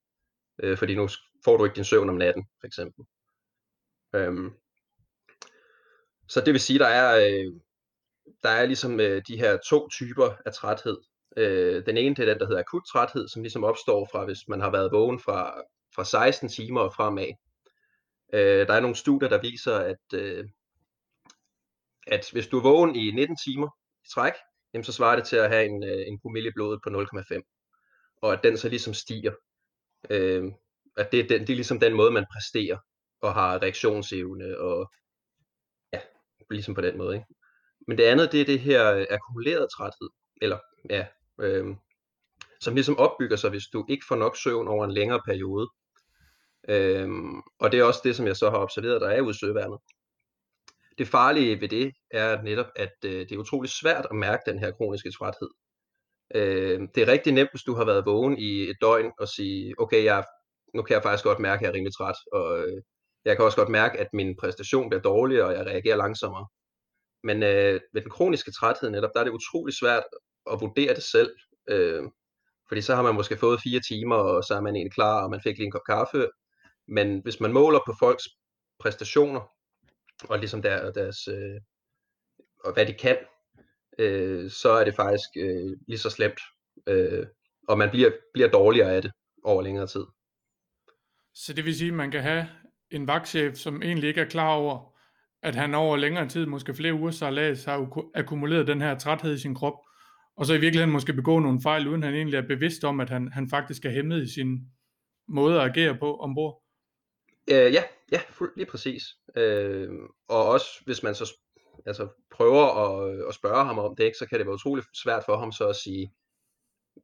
øh, 0.62 0.78
fordi 0.78 0.94
nu 0.94 1.08
får 1.44 1.56
du 1.56 1.64
ikke 1.64 1.76
din 1.76 1.84
søvn 1.84 2.08
om 2.08 2.16
natten, 2.16 2.44
for 2.60 2.66
eksempel. 2.66 3.04
Øh, 4.14 4.52
så 6.28 6.40
det 6.40 6.52
vil 6.52 6.60
sige, 6.60 6.78
der 6.78 6.86
er, 6.86 7.26
øh, 7.26 7.52
der 8.42 8.48
er 8.48 8.66
ligesom 8.66 9.00
øh, 9.00 9.22
de 9.28 9.36
her 9.36 9.58
to 9.70 9.88
typer 9.88 10.36
af 10.46 10.52
træthed. 10.52 10.96
Øh, 11.36 11.86
den 11.86 11.96
ene 11.96 12.14
det 12.14 12.22
er 12.22 12.32
den, 12.32 12.40
der 12.40 12.46
hedder 12.46 12.60
akut 12.60 12.82
træthed, 12.92 13.28
som 13.28 13.42
ligesom 13.42 13.64
opstår 13.64 14.08
fra, 14.12 14.24
hvis 14.24 14.48
man 14.48 14.60
har 14.60 14.70
været 14.70 14.92
vågen 14.92 15.18
fra, 15.18 15.62
fra 15.94 16.04
16 16.04 16.48
timer 16.48 16.80
og 16.80 16.94
fremad. 16.94 17.32
Øh, 18.32 18.66
der 18.66 18.74
er 18.74 18.80
nogle 18.80 18.96
studier, 18.96 19.28
der 19.28 19.40
viser, 19.40 19.76
at, 19.76 20.14
øh, 20.14 20.44
at 22.06 22.30
hvis 22.32 22.48
du 22.48 22.58
er 22.58 22.62
vågen 22.62 22.96
i 22.96 23.10
19 23.10 23.36
timer 23.36 23.68
i 24.04 24.08
træk, 24.14 24.32
jamen 24.74 24.84
så 24.84 24.92
svarer 24.92 25.16
det 25.16 25.24
til 25.24 25.36
at 25.36 25.50
have 25.50 25.64
en, 25.66 25.84
øh, 25.84 26.06
en 26.06 26.20
promille 26.20 26.48
i 26.48 26.52
blodet 26.54 26.80
på 26.84 26.90
0,5. 26.90 27.42
Og 28.22 28.32
at 28.32 28.40
den 28.42 28.56
så 28.56 28.68
ligesom 28.68 28.94
stiger. 28.94 29.32
Øh, 30.10 30.44
at 30.96 31.12
det, 31.12 31.28
den 31.28 31.40
det 31.40 31.50
er 31.50 31.56
ligesom 31.56 31.80
den 31.80 31.94
måde, 31.94 32.10
man 32.10 32.26
præsterer 32.32 32.78
og 33.22 33.34
har 33.34 33.62
reaktionsevne 33.62 34.58
og 34.58 34.92
ja, 35.92 36.00
ligesom 36.50 36.74
på 36.74 36.80
den 36.80 36.98
måde. 36.98 37.14
Ikke? 37.14 37.26
Men 37.86 37.98
det 37.98 38.04
andet, 38.04 38.32
det 38.32 38.40
er 38.40 38.44
det 38.44 38.60
her 38.60 38.94
øh, 38.94 39.06
akkumulerede 39.10 39.68
træthed, 39.76 40.10
eller 40.42 40.58
ja, 40.90 41.06
øh, 41.40 41.76
som 42.60 42.74
ligesom 42.74 42.98
opbygger 42.98 43.36
sig, 43.36 43.50
hvis 43.50 43.66
du 43.72 43.86
ikke 43.88 44.04
får 44.08 44.16
nok 44.16 44.36
søvn 44.36 44.68
over 44.68 44.84
en 44.84 44.92
længere 44.92 45.20
periode. 45.24 45.68
Øh, 46.68 47.08
og 47.58 47.72
det 47.72 47.80
er 47.80 47.84
også 47.84 48.00
det, 48.04 48.16
som 48.16 48.26
jeg 48.26 48.36
så 48.36 48.50
har 48.50 48.58
observeret, 48.58 49.00
der 49.00 49.08
er 49.08 49.20
ude 49.20 49.30
i 49.30 49.38
søværnet. 49.38 49.78
Det 50.98 51.08
farlige 51.08 51.60
ved 51.60 51.68
det 51.68 51.92
er 52.10 52.42
netop, 52.42 52.66
at 52.76 52.94
øh, 53.04 53.20
det 53.20 53.32
er 53.32 53.38
utrolig 53.38 53.70
svært 53.70 54.06
at 54.10 54.16
mærke 54.16 54.42
den 54.46 54.58
her 54.58 54.70
kroniske 54.70 55.10
træthed. 55.10 55.50
Øh, 56.34 56.80
det 56.94 57.02
er 57.02 57.12
rigtig 57.12 57.32
nemt, 57.32 57.50
hvis 57.52 57.62
du 57.62 57.74
har 57.74 57.84
været 57.84 58.06
vågen 58.06 58.38
i 58.38 58.70
et 58.70 58.76
døgn 58.80 59.12
og 59.18 59.28
sige, 59.28 59.74
okay, 59.78 60.04
jeg, 60.04 60.24
nu 60.74 60.82
kan 60.82 60.94
jeg 60.94 61.02
faktisk 61.02 61.24
godt 61.24 61.38
mærke, 61.38 61.58
at 61.58 61.62
jeg 61.62 61.68
er 61.68 61.74
rimelig 61.74 61.94
træt, 61.94 62.16
og 62.32 62.58
øh, 62.58 62.82
jeg 63.24 63.36
kan 63.36 63.44
også 63.44 63.58
godt 63.58 63.68
mærke, 63.68 63.98
at 63.98 64.08
min 64.12 64.36
præstation 64.36 64.90
bliver 64.90 65.02
dårligere, 65.02 65.46
og 65.46 65.52
jeg 65.52 65.66
reagerer 65.66 65.96
langsommere. 65.96 66.46
Men 67.22 67.42
øh, 67.42 67.80
ved 67.92 68.02
den 68.02 68.10
kroniske 68.10 68.52
træthed 68.52 68.90
netop, 68.90 69.10
der 69.14 69.20
er 69.20 69.24
det 69.24 69.32
utrolig 69.32 69.74
svært 69.74 70.04
at 70.52 70.60
vurdere 70.60 70.94
det 70.94 71.02
selv. 71.02 71.30
Øh, 71.68 72.02
fordi 72.68 72.80
så 72.80 72.94
har 72.94 73.02
man 73.02 73.14
måske 73.14 73.36
fået 73.36 73.60
fire 73.62 73.80
timer, 73.88 74.16
og 74.16 74.44
så 74.44 74.54
er 74.54 74.60
man 74.60 74.76
egentlig 74.76 74.92
klar, 74.92 75.24
og 75.24 75.30
man 75.30 75.40
fik 75.42 75.56
lige 75.56 75.66
en 75.66 75.72
kop 75.72 75.86
kaffe. 75.86 76.28
Men 76.88 77.22
hvis 77.22 77.40
man 77.40 77.52
måler 77.52 77.80
på 77.86 77.94
folks 77.98 78.24
præstationer, 78.78 79.40
og 80.28 80.38
ligesom 80.38 80.62
der, 80.62 80.92
deres, 80.92 81.28
øh, 81.28 81.60
og 82.64 82.72
hvad 82.72 82.86
de 82.86 82.94
kan, 82.94 83.16
øh, 83.98 84.50
så 84.50 84.70
er 84.70 84.84
det 84.84 84.94
faktisk 84.94 85.28
øh, 85.36 85.76
lige 85.88 85.98
så 85.98 86.10
slemt. 86.10 86.40
Øh, 86.86 87.26
og 87.68 87.78
man 87.78 87.90
bliver, 87.90 88.10
bliver 88.32 88.48
dårligere 88.48 88.94
af 88.94 89.02
det 89.02 89.12
over 89.44 89.62
længere 89.62 89.86
tid. 89.86 90.04
Så 91.34 91.52
det 91.52 91.64
vil 91.64 91.78
sige, 91.78 91.88
at 91.88 91.94
man 91.94 92.10
kan 92.10 92.22
have 92.22 92.48
en 92.90 93.06
vagtchef, 93.06 93.56
som 93.56 93.82
egentlig 93.82 94.08
ikke 94.08 94.20
er 94.20 94.28
klar 94.28 94.54
over, 94.54 94.94
at 95.42 95.54
han 95.54 95.74
over 95.74 95.96
længere 95.96 96.28
tid, 96.28 96.46
måske 96.46 96.74
flere 96.74 96.94
uger, 96.94 97.10
så 97.10 97.24
har 97.24 98.10
akkumuleret 98.14 98.66
den 98.66 98.80
her 98.80 98.98
træthed 98.98 99.34
i 99.34 99.38
sin 99.38 99.54
krop, 99.54 99.74
og 100.36 100.46
så 100.46 100.54
i 100.54 100.60
virkeligheden 100.60 100.92
måske 100.92 101.12
begå 101.12 101.38
nogle 101.38 101.60
fejl, 101.62 101.88
uden 101.88 102.02
han 102.02 102.14
egentlig 102.14 102.38
er 102.38 102.46
bevidst 102.46 102.84
om, 102.84 103.00
at 103.00 103.10
han, 103.10 103.32
han 103.32 103.50
faktisk 103.50 103.84
er 103.84 103.90
hæmmet 103.90 104.22
i 104.22 104.32
sin 104.32 104.58
måde 105.28 105.60
at 105.60 105.70
agere 105.70 105.98
på 105.98 106.16
ombord. 106.16 106.62
Øh, 107.50 107.72
ja, 107.74 107.82
ja, 108.12 108.20
fuld, 108.30 108.52
lige 108.56 108.66
præcis. 108.66 109.02
Øh, 109.36 109.88
og 110.28 110.46
også 110.46 110.66
hvis 110.84 111.02
man 111.02 111.14
så 111.14 111.34
altså, 111.86 112.08
prøver 112.30 112.64
at, 112.64 113.28
at 113.28 113.34
spørge 113.34 113.64
ham 113.64 113.78
om 113.78 113.96
det, 113.96 114.04
ikke, 114.04 114.18
så 114.18 114.26
kan 114.26 114.38
det 114.38 114.46
være 114.46 114.54
utroligt 114.54 114.86
svært 115.02 115.24
for 115.24 115.36
ham 115.36 115.52
så 115.52 115.68
at 115.68 115.76
sige, 115.76 116.12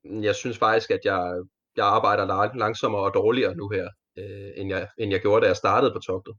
mm, 0.05 0.23
jeg 0.23 0.35
synes 0.35 0.59
faktisk, 0.59 0.91
at 0.91 1.01
jeg, 1.05 1.43
jeg 1.77 1.87
arbejder 1.87 2.57
langsommere 2.59 3.03
og 3.03 3.15
dårligere 3.15 3.55
nu 3.55 3.69
her, 3.69 3.89
øh, 4.19 4.51
end, 4.57 4.69
jeg, 4.71 4.89
end 4.99 5.11
jeg 5.13 5.21
gjorde, 5.21 5.43
da 5.43 5.47
jeg 5.47 5.57
startede 5.57 5.93
på 5.93 5.99
togtet. 5.99 6.35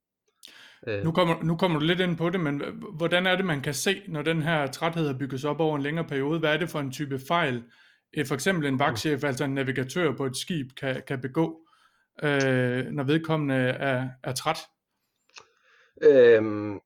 Øh. 0.88 1.03
Nu, 1.03 1.12
kommer, 1.12 1.43
nu 1.43 1.57
kommer 1.57 1.79
du 1.79 1.86
lidt 1.86 2.00
ind 2.00 2.17
på 2.17 2.29
det, 2.29 2.39
men 2.39 2.62
hvordan 2.98 3.27
er 3.27 3.36
det, 3.36 3.46
man 3.46 3.62
kan 3.62 3.74
se, 3.74 4.01
når 4.07 4.22
den 4.22 4.41
her 4.41 4.67
træthed 4.67 5.07
har 5.07 5.17
bygget 5.17 5.41
sig 5.41 5.50
op 5.50 5.60
over 5.60 5.75
en 5.75 5.81
længere 5.81 6.05
periode? 6.05 6.39
Hvad 6.39 6.53
er 6.53 6.57
det 6.57 6.69
for 6.69 6.79
en 6.79 6.91
type 6.91 7.19
fejl, 7.27 7.63
øh, 8.17 8.25
for 8.25 8.34
eksempel 8.34 8.67
en 8.67 8.79
vagtchef, 8.79 9.24
altså 9.24 9.43
en 9.43 9.53
navigatør 9.53 10.15
på 10.15 10.25
et 10.25 10.38
skib, 10.38 10.67
kan, 10.77 11.01
kan 11.07 11.22
begå, 11.22 11.62
øh, 12.24 12.86
når 12.86 13.03
vedkommende 13.03 13.55
er, 13.55 14.10
er 14.24 14.34
træt? 14.34 14.57
Øhm, 16.01 16.79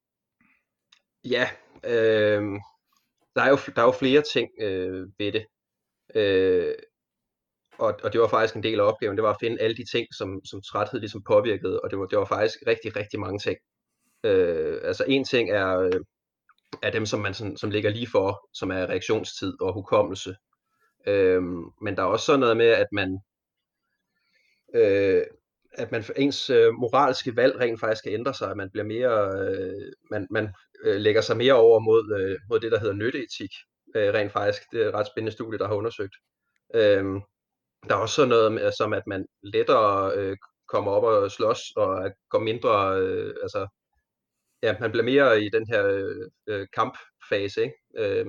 ja, 1.24 1.50
øhm, 1.86 2.60
der, 3.36 3.42
er 3.42 3.50
jo, 3.50 3.58
der 3.76 3.82
er 3.82 3.86
jo 3.86 3.92
flere 3.92 4.24
ting 4.34 4.50
øh, 4.62 5.08
ved 5.20 5.32
det. 5.32 5.46
Øh, 6.16 6.74
og, 7.80 8.00
og 8.04 8.14
det 8.14 8.22
var 8.22 8.28
faktisk 8.28 8.56
en 8.56 8.64
del 8.64 8.80
af 8.80 8.84
opgaven, 8.84 9.18
det 9.18 9.24
var 9.24 9.34
at 9.34 9.40
finde 9.40 9.62
alle 9.62 9.76
de 9.78 9.86
ting, 9.92 10.08
som, 10.18 10.46
som 10.46 10.62
træthed 10.62 11.00
ligesom 11.00 11.24
påvirkede, 11.28 11.80
og 11.82 11.90
det 11.90 12.00
var, 12.00 12.06
det 12.06 12.18
var 12.18 12.26
faktisk 12.26 12.58
rigtig, 12.68 12.96
rigtig 12.96 13.20
mange 13.20 13.40
ting. 13.40 13.58
Øh, 14.24 14.80
altså 14.84 15.06
en 15.08 15.24
ting 15.26 15.50
er, 15.50 15.80
øh, 15.80 16.02
er 16.82 16.92
dem, 16.92 17.06
som 17.06 17.20
man 17.20 17.34
sådan, 17.34 17.58
som 17.58 17.70
ligger 17.70 17.90
lige 17.90 18.08
for, 18.12 18.50
som 18.54 18.72
er 18.72 18.88
reaktionstid 18.88 19.62
og 19.62 19.74
hukommelse. 19.74 20.36
Øh, 21.08 21.44
men 21.82 21.96
der 21.96 22.04
er 22.04 22.08
også 22.08 22.26
sådan 22.26 22.40
noget 22.40 22.58
med, 22.58 22.68
at 22.68 22.88
man 22.92 23.20
øh, 24.76 25.24
at 25.74 25.92
man 25.92 26.04
ens 26.16 26.50
øh, 26.50 26.74
moralske 26.74 27.36
valg 27.36 27.60
rent 27.60 27.80
faktisk 27.80 28.04
kan 28.04 28.14
ændre 28.14 28.34
sig, 28.34 28.52
at 28.52 28.58
man 28.58 28.70
bliver 28.72 28.86
mere, 28.86 29.40
øh, 29.40 29.92
man, 30.12 30.28
man 30.32 30.54
øh, 30.84 30.96
lægger 30.96 31.22
sig 31.22 31.38
mere 31.38 31.54
over 31.54 31.80
mod, 31.80 32.20
øh, 32.20 32.40
mod 32.50 32.60
det, 32.60 32.72
der 32.72 32.80
hedder 32.80 32.94
nytteetik, 32.94 33.52
øh, 33.96 34.14
rent 34.14 34.32
faktisk. 34.32 34.62
Det 34.72 34.82
er 34.82 34.88
et 34.88 34.94
ret 34.94 35.08
spændende 35.08 35.32
studie, 35.32 35.60
der 35.60 35.68
har 35.68 35.76
undersøgt. 35.76 36.16
Øh, 36.76 37.04
der 37.90 37.96
er 37.96 38.00
også 38.00 38.16
sådan 38.16 38.30
noget 38.30 38.52
med, 38.52 38.72
som, 38.78 38.94
at 38.94 39.08
man 39.08 39.26
lettere 39.44 40.14
øh, 40.16 40.38
kommer 40.68 40.92
op 40.92 41.04
og 41.04 41.32
slås, 41.32 41.60
og 41.76 42.12
går 42.30 42.40
mindre, 42.40 43.00
øh, 43.00 43.34
altså, 43.42 43.68
ja, 44.64 44.76
man 44.80 44.92
bliver 44.92 45.04
mere 45.04 45.44
i 45.44 45.50
den 45.54 45.68
her 45.68 45.86
øh, 45.88 46.30
øh 46.48 46.68
kampfase, 46.74 47.62
ikke? 47.62 47.76
Øh, 47.98 48.26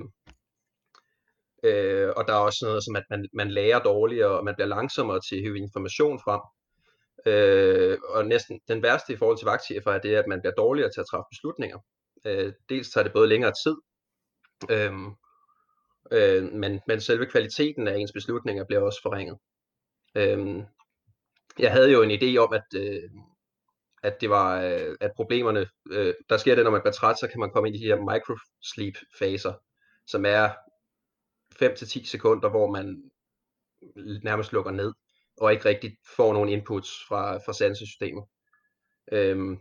øh, 1.63 2.09
og 2.17 2.27
der 2.27 2.33
er 2.33 2.37
også 2.37 2.65
noget 2.65 2.83
som, 2.83 2.95
at 2.95 3.03
man, 3.09 3.29
man 3.33 3.51
lærer 3.51 3.79
dårligere, 3.79 4.37
og 4.37 4.45
man 4.45 4.55
bliver 4.55 4.67
langsommere 4.67 5.19
til 5.29 5.35
at 5.35 5.41
hive 5.41 5.57
information 5.57 6.19
frem. 6.19 6.41
Øh, 7.25 7.97
og 8.09 8.25
næsten 8.25 8.59
den 8.67 8.83
værste 8.83 9.13
i 9.13 9.17
forhold 9.17 9.37
til 9.37 9.45
vagtchefer 9.45 9.91
er 9.91 9.99
det, 9.99 10.15
at 10.15 10.27
man 10.27 10.41
bliver 10.41 10.53
dårligere 10.53 10.91
til 10.91 10.99
at 10.99 11.05
træffe 11.11 11.27
beslutninger. 11.31 11.79
Øh, 12.25 12.53
dels 12.69 12.89
tager 12.89 13.03
det 13.03 13.13
både 13.13 13.27
længere 13.27 13.53
tid, 13.63 13.75
øh, 14.69 14.93
øh, 16.11 16.43
men, 16.53 16.79
men 16.87 17.01
selve 17.01 17.25
kvaliteten 17.25 17.87
af 17.87 17.97
ens 17.97 18.11
beslutninger 18.11 18.63
bliver 18.63 18.81
også 18.81 18.99
forringet. 19.03 19.37
Øh, 20.15 20.63
jeg 21.59 21.71
havde 21.71 21.91
jo 21.91 22.01
en 22.01 22.11
idé 22.11 22.37
om, 22.37 22.53
at, 22.53 22.67
øh, 22.75 23.09
at 24.03 24.21
det 24.21 24.29
var, 24.29 24.61
øh, 24.61 24.95
at 25.01 25.11
problemerne, 25.15 25.69
øh, 25.91 26.13
der 26.29 26.37
sker 26.37 26.55
det, 26.55 26.63
når 26.63 26.71
man 26.71 26.81
bliver 26.81 26.93
træt, 26.93 27.19
så 27.19 27.27
kan 27.27 27.39
man 27.39 27.51
komme 27.51 27.69
ind 27.69 27.75
i 27.75 27.79
de 27.79 27.85
her 27.85 28.13
microsleep-faser, 28.13 29.53
som 30.07 30.25
er 30.25 30.49
5-10 31.55 32.05
sekunder, 32.05 32.49
hvor 32.49 32.71
man 32.71 33.11
nærmest 34.23 34.53
lukker 34.53 34.71
ned, 34.71 34.93
og 35.41 35.53
ikke 35.53 35.65
rigtig 35.65 35.97
får 36.15 36.33
nogen 36.33 36.49
inputs 36.49 36.89
fra, 37.07 37.37
fra 37.37 37.53
sansesystemet. 37.53 38.23
Øhm, 39.11 39.57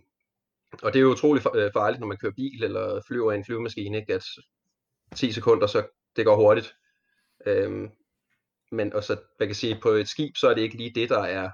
og 0.82 0.92
det 0.92 0.98
er 0.98 1.02
jo 1.02 1.10
utroligt 1.10 1.46
øh, 1.54 1.72
farligt, 1.72 2.00
når 2.00 2.06
man 2.06 2.16
kører 2.16 2.32
bil 2.32 2.64
eller 2.64 3.00
flyver 3.06 3.32
i 3.32 3.34
en 3.34 3.44
flyvemaskine, 3.44 3.98
ikke? 3.98 4.14
at 4.14 4.24
10 5.16 5.32
sekunder, 5.32 5.66
så 5.66 5.86
det 6.16 6.24
går 6.24 6.36
hurtigt. 6.36 6.74
Øhm, 7.46 7.90
men 8.72 8.92
og 8.92 9.04
så, 9.04 9.20
man 9.38 9.48
kan 9.48 9.54
sige, 9.54 9.78
på 9.82 9.88
et 9.88 10.08
skib, 10.08 10.36
så 10.36 10.48
er 10.48 10.54
det 10.54 10.62
ikke 10.62 10.76
lige 10.76 10.94
det, 10.94 11.08
der 11.08 11.22
er, 11.22 11.50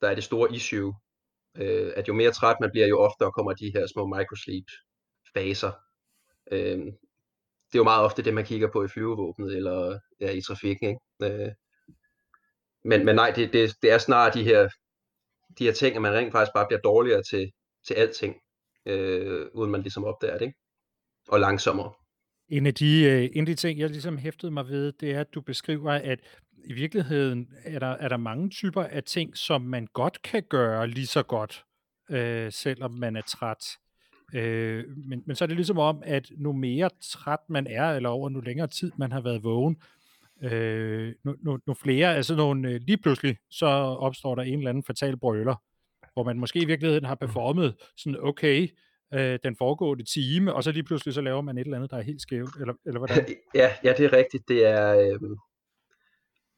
der 0.00 0.08
er 0.08 0.14
det 0.14 0.24
store 0.24 0.54
issue. 0.54 0.94
Øh, 1.58 1.92
at 1.96 2.08
jo 2.08 2.12
mere 2.12 2.30
træt 2.30 2.56
man 2.60 2.70
bliver, 2.70 2.86
jo 2.86 2.98
oftere 2.98 3.32
kommer 3.32 3.52
de 3.52 3.72
her 3.74 3.86
små 3.86 4.06
microsleep 4.06 4.64
faser. 5.34 5.72
Øh, 6.52 6.78
det 7.74 7.78
er 7.78 7.82
jo 7.82 7.84
meget 7.84 8.04
ofte 8.04 8.22
det, 8.22 8.34
man 8.34 8.44
kigger 8.44 8.68
på 8.72 8.84
i 8.84 8.88
flyvevåbnet 8.88 9.56
eller 9.56 9.98
ja, 10.20 10.30
i 10.30 10.40
trafikken. 10.40 10.88
Ikke? 10.88 11.44
Øh, 11.44 11.52
men, 12.84 13.04
men 13.04 13.14
nej, 13.14 13.32
det, 13.36 13.52
det, 13.52 13.74
det 13.82 13.92
er 13.92 13.98
snarere 13.98 14.34
de 14.34 14.44
her, 14.44 14.68
de 15.58 15.64
her 15.64 15.72
ting, 15.72 15.96
at 15.96 16.02
man 16.02 16.12
rent 16.12 16.32
faktisk 16.32 16.54
bare 16.54 16.66
bliver 16.66 16.80
dårligere 16.80 17.22
til, 17.22 17.52
til 17.86 17.94
alting, 17.94 18.36
øh, 18.86 19.46
uden 19.54 19.70
man 19.70 19.82
ligesom 19.82 20.04
opdager 20.04 20.38
det, 20.38 20.44
ikke? 20.44 20.58
og 21.28 21.40
langsommere. 21.40 21.92
En 22.48 22.66
af, 22.66 22.74
de, 22.74 23.04
øh, 23.04 23.30
en 23.32 23.40
af 23.40 23.46
de 23.46 23.54
ting, 23.54 23.78
jeg 23.78 23.90
ligesom 23.90 24.18
hæftede 24.18 24.52
mig 24.52 24.68
ved, 24.68 24.92
det 24.92 25.10
er, 25.10 25.20
at 25.20 25.34
du 25.34 25.40
beskriver, 25.40 25.92
at 25.92 26.20
i 26.64 26.72
virkeligheden 26.72 27.48
er 27.64 27.78
der, 27.78 27.86
er 27.86 28.08
der 28.08 28.16
mange 28.16 28.50
typer 28.50 28.82
af 28.82 29.04
ting, 29.04 29.36
som 29.36 29.62
man 29.62 29.88
godt 29.92 30.22
kan 30.22 30.42
gøre 30.48 30.86
lige 30.86 31.06
så 31.06 31.22
godt, 31.22 31.64
øh, 32.10 32.52
selvom 32.52 32.90
man 32.90 33.16
er 33.16 33.22
træt. 33.22 33.66
Øh, 34.34 34.84
men, 35.08 35.22
men 35.26 35.36
så 35.36 35.44
er 35.44 35.46
det 35.46 35.56
ligesom 35.56 35.78
om, 35.78 36.02
at 36.04 36.30
nu 36.36 36.52
mere 36.52 36.90
træt 37.12 37.38
man 37.48 37.66
er, 37.66 37.92
eller 37.92 38.08
over 38.08 38.28
nu 38.28 38.40
længere 38.40 38.66
tid 38.66 38.92
man 38.98 39.12
har 39.12 39.20
været 39.20 39.44
vågen, 39.44 39.76
øh, 40.42 41.14
nu, 41.24 41.34
nu, 41.42 41.58
nu 41.66 41.74
flere, 41.74 42.14
altså 42.16 42.36
nogle, 42.36 42.70
øh, 42.70 42.80
lige 42.80 42.98
pludselig, 42.98 43.36
så 43.50 43.66
opstår 43.66 44.34
der 44.34 44.42
en 44.42 44.58
eller 44.58 44.70
anden 44.70 44.84
fatal 44.84 45.16
brøler, 45.16 45.54
hvor 46.12 46.24
man 46.24 46.38
måske 46.38 46.58
i 46.58 46.64
virkeligheden 46.64 47.04
har 47.04 47.14
performet 47.14 47.74
sådan 47.96 48.20
okay, 48.20 48.68
øh, 49.14 49.38
den 49.44 49.56
foregående 49.56 50.04
time, 50.04 50.54
og 50.54 50.64
så 50.64 50.72
lige 50.72 50.82
pludselig 50.82 51.14
så 51.14 51.20
laver 51.20 51.40
man 51.40 51.58
et 51.58 51.64
eller 51.64 51.76
andet, 51.76 51.90
der 51.90 51.96
er 51.96 52.02
helt 52.02 52.22
skævt, 52.22 52.56
eller, 52.60 52.74
eller 52.86 52.98
hvordan? 52.98 53.26
Ja, 53.54 53.70
ja, 53.84 53.92
det 53.98 54.04
er 54.04 54.12
rigtigt. 54.12 54.48
Det 54.48 54.66
er, 54.66 54.98
øh, 54.98 55.36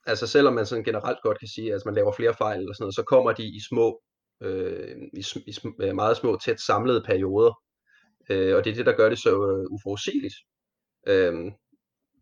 altså 0.07 0.27
selvom 0.27 0.55
man 0.55 0.67
sådan 0.67 0.85
generelt 0.85 1.19
godt 1.23 1.39
kan 1.39 1.49
sige, 1.49 1.75
at 1.75 1.83
man 1.85 1.95
laver 1.95 2.13
flere 2.13 2.35
fejl 2.35 2.61
eller 2.61 2.75
sådan 2.75 2.83
noget, 2.83 2.95
så 2.95 3.03
kommer 3.03 3.33
de 3.33 3.45
i 3.57 3.61
små, 3.69 4.03
øh, 4.43 4.97
i, 5.13 5.25
i 5.47 5.51
sm- 5.51 5.85
øh, 5.85 5.95
meget 5.95 6.17
små, 6.17 6.39
tæt 6.45 6.61
samlede 6.61 7.03
perioder. 7.07 7.53
Øh, 8.31 8.57
og 8.57 8.65
det 8.65 8.71
er 8.71 8.75
det, 8.75 8.87
der 8.87 8.97
gør 8.97 9.09
det 9.09 9.19
så 9.19 9.31
øh, 9.31 9.67
uforudsigeligt. 9.71 10.35
Øh, 11.09 11.35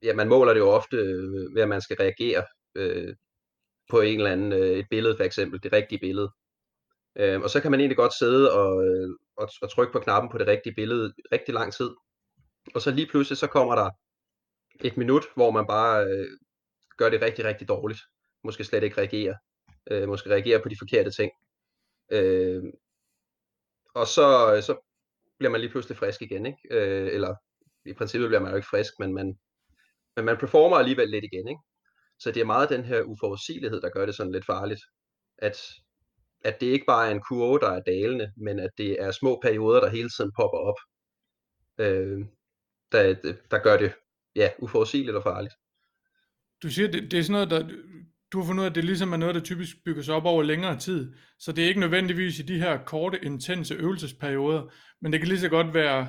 ja, 0.03 0.15
man 0.15 0.29
måler 0.29 0.53
det 0.53 0.61
jo 0.61 0.69
ofte 0.69 0.97
øh, 0.97 1.55
ved, 1.55 1.63
at 1.63 1.69
man 1.69 1.81
skal 1.81 1.97
reagere 1.97 2.45
øh, 2.75 3.15
på 3.91 4.01
en 4.01 4.17
eller 4.19 4.33
anden, 4.33 4.53
øh, 4.53 4.79
et 4.79 4.87
billede 4.91 5.17
for 5.17 5.25
eksempel, 5.25 5.63
det 5.63 5.73
rigtige 5.73 5.99
billede. 5.99 6.31
Øh, 7.19 7.41
og 7.41 7.51
så 7.51 7.61
kan 7.61 7.71
man 7.71 7.81
egentlig 7.81 7.97
godt 7.97 8.19
sidde 8.19 8.53
og, 8.53 8.85
øh, 8.87 9.09
og, 9.37 9.49
og 9.63 9.71
trykke 9.71 9.93
på 9.93 9.99
knappen 10.01 10.31
på 10.31 10.39
det 10.39 10.47
rigtige 10.47 10.75
billede 10.75 11.15
rigtig 11.33 11.55
lang 11.55 11.73
tid. 11.73 11.91
Og 12.75 12.83
så 12.83 12.91
lige 12.91 13.07
pludselig, 13.07 13.39
så 13.39 13.47
kommer 13.47 13.75
der 13.75 13.91
et 14.85 14.97
minut, 14.97 15.25
hvor 15.37 15.51
man 15.51 15.67
bare 15.67 16.05
øh, 16.05 16.29
gør 16.99 17.11
det 17.11 17.23
rigtig, 17.23 17.45
rigtig 17.45 17.69
dårligt. 17.69 18.01
Måske 18.45 18.65
slet 18.65 18.83
ikke 18.83 18.99
reagerer. 18.99 19.35
Øh, 19.91 20.09
måske 20.09 20.31
reagerer 20.31 20.63
på 20.63 20.69
de 20.69 20.77
forkerte 20.79 21.11
ting. 21.11 21.33
Øh, 22.13 22.63
og 23.95 24.07
så, 24.07 24.55
øh, 24.57 24.63
så 24.63 24.77
bliver 25.39 25.51
man 25.51 25.61
lige 25.61 25.71
pludselig 25.71 25.97
frisk 25.97 26.23
igen, 26.23 26.47
ikke? 26.47 26.59
Øh, 26.71 27.15
eller 27.15 27.35
i 27.85 27.93
princippet 27.93 28.29
bliver 28.29 28.41
man 28.41 28.51
jo 28.51 28.57
ikke 28.57 28.69
frisk, 28.69 28.93
men 28.99 29.15
man, 29.15 29.39
men 30.17 30.25
man 30.25 30.37
performer 30.37 30.77
alligevel 30.77 31.09
lidt 31.11 31.25
igen, 31.25 31.49
ikke? 31.49 31.61
Så 32.19 32.31
det 32.31 32.41
er 32.41 32.45
meget 32.45 32.69
den 32.69 32.85
her 32.85 33.03
uforudsigelighed, 33.03 33.81
der 33.81 33.89
gør 33.89 34.07
det 34.07 34.15
sådan 34.15 34.33
lidt 34.33 34.47
farligt. 34.47 34.81
At, 35.39 35.57
at 36.45 36.61
det 36.61 36.67
ikke 36.67 36.87
bare 36.87 37.07
er 37.09 37.11
en 37.11 37.23
kurve, 37.29 37.59
der 37.59 37.71
er 37.71 37.81
dalende, 37.81 38.33
men 38.37 38.59
at 38.59 38.71
det 38.79 39.03
er 39.03 39.11
små 39.11 39.41
perioder, 39.43 39.81
der 39.81 39.89
hele 39.89 40.11
tiden 40.11 40.33
popper 40.37 40.59
op, 40.59 40.79
øh, 41.79 42.27
der, 42.93 43.15
der 43.51 43.59
gør 43.59 43.77
det 43.77 43.95
ja, 44.37 44.51
uforudsigeligt 44.59 45.17
og 45.17 45.23
farligt. 45.23 45.55
Du 46.65 46.71
siger, 46.71 46.89
det, 46.89 47.11
det 47.11 47.19
er 47.19 47.23
sådan 47.23 47.33
noget, 47.33 47.51
der, 47.51 47.75
du 48.33 48.41
har 48.41 48.47
fundet 48.47 48.61
ud 48.61 48.67
af, 48.67 48.71
at 48.71 48.75
det 48.75 48.85
ligesom 48.85 49.13
er 49.13 49.17
noget, 49.17 49.35
der 49.35 49.41
typisk 49.41 49.77
bygger 49.85 50.03
sig 50.03 50.15
op 50.15 50.25
over 50.25 50.43
længere 50.43 50.79
tid. 50.79 51.13
Så 51.39 51.53
det 51.53 51.65
er 51.65 51.69
ikke 51.69 51.81
nødvendigvis 51.81 52.39
i 52.39 52.43
de 52.43 52.59
her 52.59 52.79
korte, 52.85 53.25
intense 53.25 53.75
øvelsesperioder, 53.75 54.73
men 55.03 55.13
det 55.13 55.21
kan 55.21 55.29
lige 55.29 55.41
så 55.41 55.49
godt 55.49 55.75
være, 55.75 56.09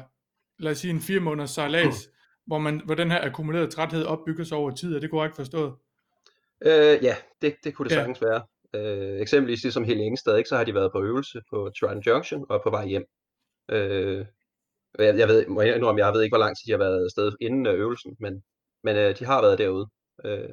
lad 0.59 0.71
os 0.71 0.77
sige, 0.77 0.91
en 0.91 0.99
fire 0.99 1.19
måneders 1.19 1.49
sejlads, 1.49 2.09
hvor, 2.47 2.59
man, 2.59 2.81
hvor 2.85 2.95
den 2.95 3.11
her 3.11 3.25
akkumulerede 3.25 3.71
træthed 3.71 4.03
opbygger 4.03 4.43
sig 4.43 4.57
over 4.57 4.71
tid. 4.71 4.95
Er 4.95 4.99
det 4.99 5.09
korrekt 5.09 5.35
forstået? 5.35 5.73
Øh, 6.65 7.03
ja, 7.03 7.15
det, 7.41 7.55
det 7.63 7.73
kunne 7.73 7.89
det 7.89 7.95
ja. 7.95 7.99
sagtens 7.99 8.21
være. 8.21 8.41
Øh, 8.75 9.21
eksempelvis 9.21 9.63
ligesom 9.63 9.83
Helge 9.83 10.05
Ingstad, 10.05 10.37
ikke, 10.37 10.49
så 10.49 10.57
har 10.57 10.63
de 10.63 10.73
været 10.73 10.91
på 10.91 11.03
øvelse 11.03 11.41
på 11.49 11.71
Trident 11.79 12.07
Junction 12.07 12.45
og 12.49 12.61
på 12.63 12.69
vej 12.69 12.87
hjem. 12.87 13.05
Øh, 13.71 14.25
jeg, 14.99 15.17
jeg 15.17 15.27
ved, 15.27 15.47
må 15.47 15.61
jeg 15.61 15.75
indrømme, 15.75 16.05
jeg 16.05 16.13
ved 16.13 16.21
ikke, 16.21 16.33
hvor 16.33 16.45
lang 16.45 16.55
tid 16.57 16.63
de 16.67 16.71
har 16.71 16.85
været 16.85 17.03
afsted 17.05 17.31
inden 17.41 17.65
øh, 17.65 17.73
øvelsen, 17.73 18.15
men, 18.19 18.43
men 18.83 18.95
øh, 18.95 19.19
de 19.19 19.25
har 19.25 19.41
været 19.41 19.57
derude. 19.57 19.87
Øh, 20.25 20.49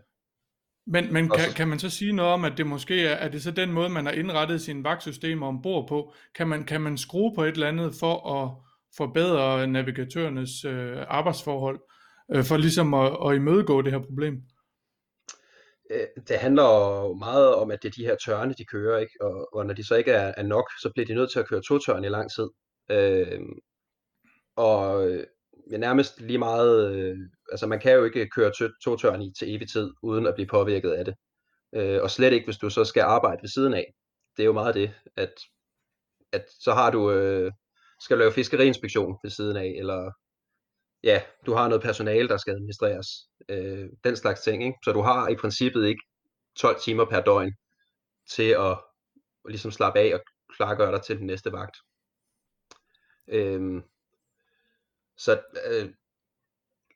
men 0.87 1.13
men 1.13 1.29
kan, 1.29 1.53
kan 1.57 1.69
man 1.69 1.79
så 1.79 1.91
sige 1.91 2.13
noget 2.13 2.33
om, 2.33 2.45
at 2.45 2.53
det 2.57 2.67
måske 2.67 3.07
er, 3.07 3.15
er 3.15 3.29
det 3.29 3.43
så 3.43 3.51
den 3.51 3.73
måde, 3.73 3.89
man 3.89 4.07
har 4.07 4.13
indrettet 4.13 4.61
sine 4.61 4.85
vagtsystemer 4.85 5.47
ombord 5.47 5.89
på? 5.89 6.13
Kan 6.35 6.49
man, 6.49 6.65
kan 6.65 6.81
man 6.81 6.99
skrue 6.99 7.35
på 7.35 7.45
et 7.45 7.53
eller 7.53 7.69
andet 7.69 7.95
for 8.01 8.43
at 8.43 8.51
forbedre 8.97 9.67
navigatørernes 9.67 10.65
øh, 10.65 10.97
arbejdsforhold, 11.09 11.81
øh, 12.35 12.45
for 12.45 12.57
ligesom 12.57 12.95
at, 12.95 13.17
at 13.27 13.35
imødegå 13.35 13.83
det 13.83 13.93
her 13.93 14.01
problem? 14.01 14.43
Øh, 15.91 16.07
det 16.29 16.37
handler 16.37 16.63
jo 16.63 17.15
meget 17.15 17.55
om, 17.55 17.71
at 17.71 17.83
det 17.83 17.89
er 17.89 17.93
de 17.93 18.05
her 18.05 18.17
tørne, 18.25 18.55
de 18.59 18.65
kører, 18.65 18.99
ikke? 18.99 19.15
Og, 19.21 19.55
og 19.55 19.67
når 19.67 19.75
de 19.75 19.87
så 19.87 19.95
ikke 19.95 20.13
er, 20.13 20.35
er 20.37 20.43
nok, 20.43 20.71
så 20.83 20.91
bliver 20.95 21.07
de 21.07 21.15
nødt 21.15 21.33
til 21.33 21.39
at 21.39 21.49
køre 21.49 21.63
to 21.69 21.79
tørne 21.79 22.07
i 22.07 22.11
lang 22.11 22.31
tid. 22.31 22.49
Øh, 22.91 23.41
og 24.57 25.11
ja, 25.71 25.77
nærmest 25.77 26.21
lige 26.21 26.39
meget, 26.39 26.95
øh, 26.95 27.19
altså 27.53 27.67
man 27.67 27.81
kan 27.81 27.93
jo 27.93 28.05
ikke 28.05 28.29
køre 28.29 28.53
to 28.85 28.97
tørn 28.97 29.23
i 29.23 29.33
til 29.39 29.55
evig 29.55 29.69
tid, 29.69 29.91
uden 30.03 30.27
at 30.27 30.35
blive 30.35 30.47
påvirket 30.47 30.91
af 30.91 31.05
det. 31.05 31.15
Øh, 31.75 32.03
og 32.03 32.11
slet 32.11 32.33
ikke, 32.33 32.47
hvis 32.47 32.59
du 32.59 32.71
så 32.71 32.85
skal 32.85 33.03
arbejde 33.03 33.43
ved 33.43 33.49
siden 33.49 33.75
af. 33.75 33.95
Det 34.37 34.43
er 34.43 34.47
jo 34.47 34.53
meget 34.53 34.75
det, 34.75 34.95
at, 35.17 35.35
at 36.33 36.45
så 36.61 36.73
har 36.73 36.91
du, 36.91 37.11
øh, 37.11 37.53
skal 38.01 38.19
lave 38.19 38.33
fiskeriinspektion 38.33 39.19
ved 39.23 39.31
siden 39.31 39.57
af, 39.57 39.75
eller 39.79 40.13
ja, 41.05 41.23
du 41.47 41.55
har 41.55 41.69
noget 41.69 41.83
personale, 41.83 42.29
der 42.29 42.37
skal 42.37 42.53
administreres. 42.53 43.07
Øh, 43.49 43.89
den 44.05 44.17
slags 44.17 44.41
ting, 44.41 44.65
ikke? 44.65 44.79
Så 44.85 44.93
du 44.93 45.01
har 45.01 45.29
i 45.29 45.37
princippet 45.37 45.87
ikke 45.87 46.03
12 46.57 46.81
timer 46.81 47.05
per 47.05 47.21
døgn 47.21 47.53
til 48.31 48.51
at, 48.51 48.71
at 49.45 49.51
ligesom 49.51 49.71
slappe 49.71 49.99
af 49.99 50.15
og 50.15 50.21
klargøre 50.57 50.93
dig 50.93 51.03
til 51.03 51.19
den 51.19 51.27
næste 51.27 51.53
vagt. 51.53 51.77
Øhm, 53.29 53.83
så 55.17 55.43
øh, 55.71 55.91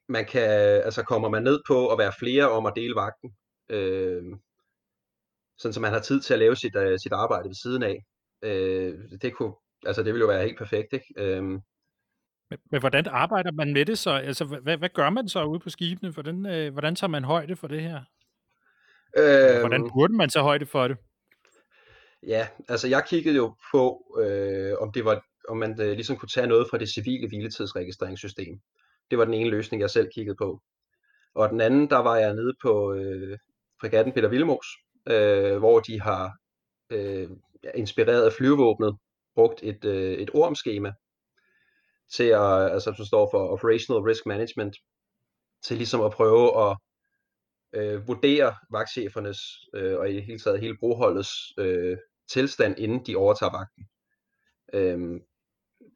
man 0.09 0.25
kan, 0.27 0.51
altså 0.85 1.03
kommer 1.03 1.29
man 1.29 1.43
ned 1.43 1.61
på 1.69 1.89
at 1.89 1.99
være 1.99 2.13
flere 2.19 2.51
om 2.51 2.67
at 2.67 2.73
dele 2.77 2.95
vagten, 2.95 3.31
øh, 3.69 4.23
sådan 5.59 5.73
så 5.73 5.81
man 5.81 5.93
har 5.93 6.01
tid 6.01 6.21
til 6.21 6.33
at 6.33 6.39
lave 6.39 6.57
sit, 6.57 6.77
uh, 6.77 6.97
sit 7.03 7.13
arbejde 7.13 7.49
ved 7.49 7.55
siden 7.55 7.83
af. 7.83 8.05
Øh, 8.43 8.95
det 9.23 9.35
kunne, 9.35 9.53
altså 9.87 10.03
det 10.03 10.13
ville 10.13 10.25
jo 10.25 10.33
være 10.33 10.45
helt 10.45 10.59
perfekt, 10.59 10.93
ikke? 10.93 11.07
Øh, 11.17 11.43
men, 12.51 12.59
men 12.71 12.81
hvordan 12.81 13.07
arbejder 13.07 13.53
man 13.53 13.73
med 13.73 13.85
det 13.85 13.99
så? 13.99 14.11
Altså, 14.11 14.45
hvad, 14.45 14.77
hvad 14.77 14.89
gør 14.89 15.11
man 15.11 15.29
så 15.29 15.45
ude 15.45 15.61
på 15.61 15.71
skibene? 15.71 16.13
Hvordan, 16.13 16.47
øh, 16.47 16.73
hvordan 16.73 16.95
tager 16.95 17.09
man 17.09 17.25
højde 17.25 17.57
for 17.57 17.67
det 17.67 17.83
her? 17.83 18.01
Øh, 19.19 19.61
hvordan 19.61 19.91
burde 19.95 20.15
man 20.15 20.29
tage 20.29 20.43
højde 20.43 20.67
for 20.67 20.89
det? 20.89 20.97
Ja, 22.27 22.49
altså 22.69 22.89
jeg 22.89 23.05
kiggede 23.09 23.37
jo 23.37 23.55
på, 23.73 24.17
øh, 24.21 24.73
om 24.81 24.93
det 24.93 25.05
var, 25.05 25.25
om 25.49 25.57
man 25.57 25.81
øh, 25.81 25.93
ligesom 25.93 26.17
kunne 26.17 26.29
tage 26.29 26.47
noget 26.47 26.67
fra 26.71 26.79
det 26.79 26.89
civile 26.89 27.29
hviletidsregistreringssystem. 27.29 28.61
Det 29.11 29.19
var 29.19 29.25
den 29.25 29.35
ene 29.35 29.51
løsning, 29.51 29.81
jeg 29.81 29.91
selv 29.91 30.09
kiggede 30.15 30.37
på. 30.37 30.63
Og 31.35 31.51
den 31.51 31.61
anden, 31.61 31.91
der 31.91 31.99
var 31.99 32.17
jeg 32.17 32.35
nede 32.35 32.55
på 32.63 32.93
øh, 32.93 33.39
fregatten 33.81 34.13
Peter 34.15 34.29
Villemos, 34.29 34.67
øh, 35.07 35.59
hvor 35.59 35.81
de 35.81 36.01
har 36.01 36.33
øh, 36.91 37.29
inspireret 37.75 38.27
af 38.27 38.33
flyvevåbnet, 38.33 38.97
brugt 39.35 39.63
et, 39.63 39.85
øh, 39.85 40.13
et 40.13 40.31
ormskema 40.35 40.93
til 42.13 42.25
at, 42.25 42.73
altså 42.73 42.93
som 42.97 43.05
står 43.05 43.29
for 43.31 43.49
Operational 43.49 44.03
Risk 44.03 44.27
Management, 44.27 44.77
til 45.63 45.77
ligesom 45.77 46.01
at 46.01 46.13
prøve 46.13 46.71
at 46.71 46.77
øh, 47.73 48.09
vurdere 48.09 48.55
vagtchefernes 48.71 49.39
øh, 49.75 49.99
og 49.99 50.11
i 50.11 50.15
det 50.15 50.25
hele 50.25 50.39
taget 50.39 50.61
hele 50.61 50.77
broholdets 50.81 51.33
øh, 51.59 51.97
tilstand, 52.33 52.79
inden 52.79 53.07
de 53.07 53.17
overtager 53.17 53.53
vagten. 53.53 53.89
Øh, 54.75 55.21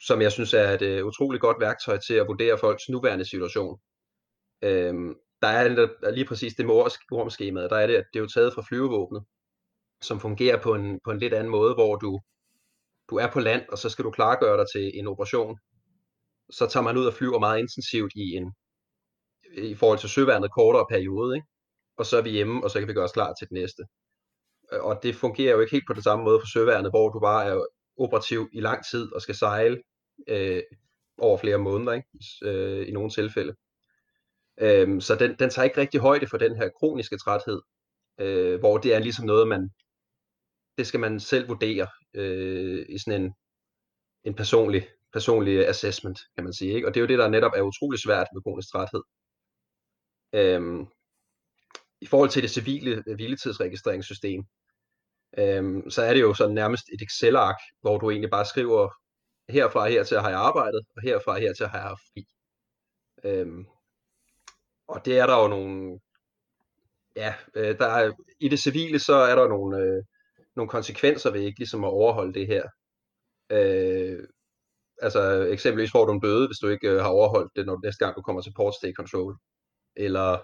som 0.00 0.22
jeg 0.22 0.32
synes 0.32 0.54
er 0.54 0.70
et 0.70 0.82
øh, 0.82 1.06
utroligt 1.06 1.40
godt 1.40 1.60
værktøj 1.60 1.98
til 1.98 2.14
at 2.14 2.26
vurdere 2.26 2.58
folks 2.58 2.88
nuværende 2.88 3.24
situation. 3.24 3.80
Øhm, 4.62 5.14
der 5.42 5.48
er 5.48 6.10
lige 6.10 6.26
præcis 6.26 6.54
det 6.54 6.66
med 6.66 6.74
ormskemaet, 7.12 7.70
der 7.70 7.76
er 7.76 7.86
det, 7.86 7.94
at 7.94 8.04
det 8.12 8.18
er 8.18 8.22
jo 8.22 8.28
taget 8.28 8.54
fra 8.54 8.62
flyvevåbnet, 8.68 9.24
som 10.02 10.20
fungerer 10.20 10.62
på 10.62 10.74
en, 10.74 11.00
på 11.04 11.10
en 11.10 11.18
lidt 11.18 11.34
anden 11.34 11.50
måde, 11.50 11.74
hvor 11.74 11.96
du, 11.96 12.20
du 13.10 13.16
er 13.16 13.30
på 13.32 13.40
land, 13.40 13.62
og 13.68 13.78
så 13.78 13.88
skal 13.88 14.04
du 14.04 14.10
klargøre 14.10 14.58
dig 14.58 14.66
til 14.74 14.98
en 14.98 15.06
operation. 15.06 15.58
Så 16.50 16.66
tager 16.66 16.84
man 16.84 16.96
ud 16.96 17.06
og 17.06 17.14
flyver 17.14 17.38
meget 17.38 17.58
intensivt 17.58 18.12
i 18.14 18.36
en 18.36 18.54
i 19.52 19.74
forhold 19.74 19.98
til 19.98 20.08
søværnet 20.08 20.52
kortere 20.52 20.86
periode, 20.90 21.36
ikke? 21.36 21.46
og 21.96 22.06
så 22.06 22.16
er 22.16 22.22
vi 22.22 22.30
hjemme, 22.30 22.64
og 22.64 22.70
så 22.70 22.78
kan 22.78 22.88
vi 22.88 22.92
gøre 22.92 23.04
os 23.04 23.12
klar 23.12 23.34
til 23.34 23.48
det 23.48 23.52
næste. 23.52 23.82
Og 24.72 25.02
det 25.02 25.14
fungerer 25.14 25.52
jo 25.54 25.60
ikke 25.60 25.72
helt 25.72 25.86
på 25.86 25.92
den 25.92 26.02
samme 26.02 26.24
måde 26.24 26.40
for 26.40 26.46
søværnet, 26.46 26.92
hvor 26.92 27.08
du 27.08 27.20
bare 27.20 27.44
er 27.46 27.64
operativ 27.98 28.48
i 28.52 28.60
lang 28.60 28.84
tid 28.90 29.12
og 29.14 29.22
skal 29.22 29.34
sejle 29.34 29.82
øh, 30.28 30.62
over 31.18 31.38
flere 31.38 31.58
måneder 31.58 31.92
ikke? 31.92 32.08
Øh, 32.44 32.88
i 32.88 32.92
nogle 32.92 33.10
tilfælde. 33.10 33.54
Øh, 34.60 35.00
så 35.00 35.16
den, 35.20 35.36
den 35.38 35.50
tager 35.50 35.64
ikke 35.64 35.80
rigtig 35.80 36.00
højde 36.00 36.26
for 36.26 36.38
den 36.38 36.56
her 36.56 36.68
kroniske 36.78 37.18
træthed, 37.18 37.60
øh, 38.20 38.58
hvor 38.58 38.78
det 38.78 38.94
er 38.94 38.98
ligesom 38.98 39.26
noget, 39.26 39.48
man 39.48 39.70
det 40.80 40.86
skal 40.86 41.00
man 41.00 41.20
selv 41.20 41.48
vurdere 41.48 41.86
øh, 42.14 42.86
i 42.88 42.98
sådan 42.98 43.22
en, 43.22 43.32
en 44.24 44.34
personlig, 44.34 44.88
personlig 45.12 45.68
assessment, 45.68 46.20
kan 46.34 46.44
man 46.44 46.52
sige. 46.52 46.72
Ikke? 46.74 46.88
Og 46.88 46.94
det 46.94 47.00
er 47.00 47.02
jo 47.02 47.08
det, 47.08 47.18
der 47.18 47.28
netop 47.28 47.52
er 47.56 47.62
utrolig 47.62 48.00
svært 48.00 48.26
med 48.34 48.42
kronisk 48.42 48.68
træthed. 48.72 49.02
Øhm, 50.32 50.86
I 52.00 52.06
forhold 52.06 52.30
til 52.30 52.42
det 52.42 52.50
civile 52.50 53.02
øh, 53.06 53.14
hviletidsregistreringssystem, 53.14 54.44
øhm, 55.38 55.90
så 55.90 56.02
er 56.02 56.14
det 56.14 56.20
jo 56.20 56.34
sådan 56.34 56.54
nærmest 56.54 56.84
et 56.94 57.02
Excel-ark, 57.02 57.58
hvor 57.80 57.98
du 57.98 58.10
egentlig 58.10 58.30
bare 58.30 58.46
skriver, 58.46 58.88
herfra 59.50 59.88
her 59.88 60.04
til 60.04 60.20
har 60.20 60.28
jeg 60.28 60.38
arbejdet, 60.38 60.86
og 60.96 61.02
herfra 61.02 61.38
her 61.38 61.52
til 61.54 61.66
har 61.66 61.78
jeg 61.78 61.88
haft 61.88 62.02
fri. 62.12 62.26
Øhm, 63.24 63.66
og 64.88 65.04
det 65.04 65.18
er 65.18 65.26
der 65.26 65.42
jo 65.42 65.48
nogle, 65.48 66.00
ja, 67.16 67.34
øh, 67.54 67.78
der 67.78 67.86
er, 67.86 68.12
i 68.40 68.48
det 68.48 68.58
civile, 68.58 68.98
så 68.98 69.14
er 69.14 69.34
der 69.34 69.48
nogle, 69.48 69.78
øh, 69.78 70.02
nogle 70.56 70.68
konsekvenser 70.68 71.30
ved 71.30 71.40
ikke 71.40 71.58
ligesom 71.58 71.84
at 71.84 71.90
overholde 71.90 72.34
det 72.34 72.46
her. 72.46 72.64
Øh, 73.50 74.28
altså 75.02 75.20
eksempelvis 75.42 75.90
får 75.90 76.04
du 76.06 76.12
en 76.12 76.20
bøde, 76.20 76.46
hvis 76.46 76.58
du 76.58 76.68
ikke 76.68 76.90
øh, 76.90 77.00
har 77.00 77.08
overholdt 77.08 77.52
det, 77.56 77.66
når 77.66 77.80
næste 77.84 78.04
gang 78.04 78.16
du 78.16 78.22
kommer 78.22 78.42
til 78.42 78.52
port 78.56 78.74
state 78.74 78.94
control. 78.96 79.36
Eller 79.96 80.38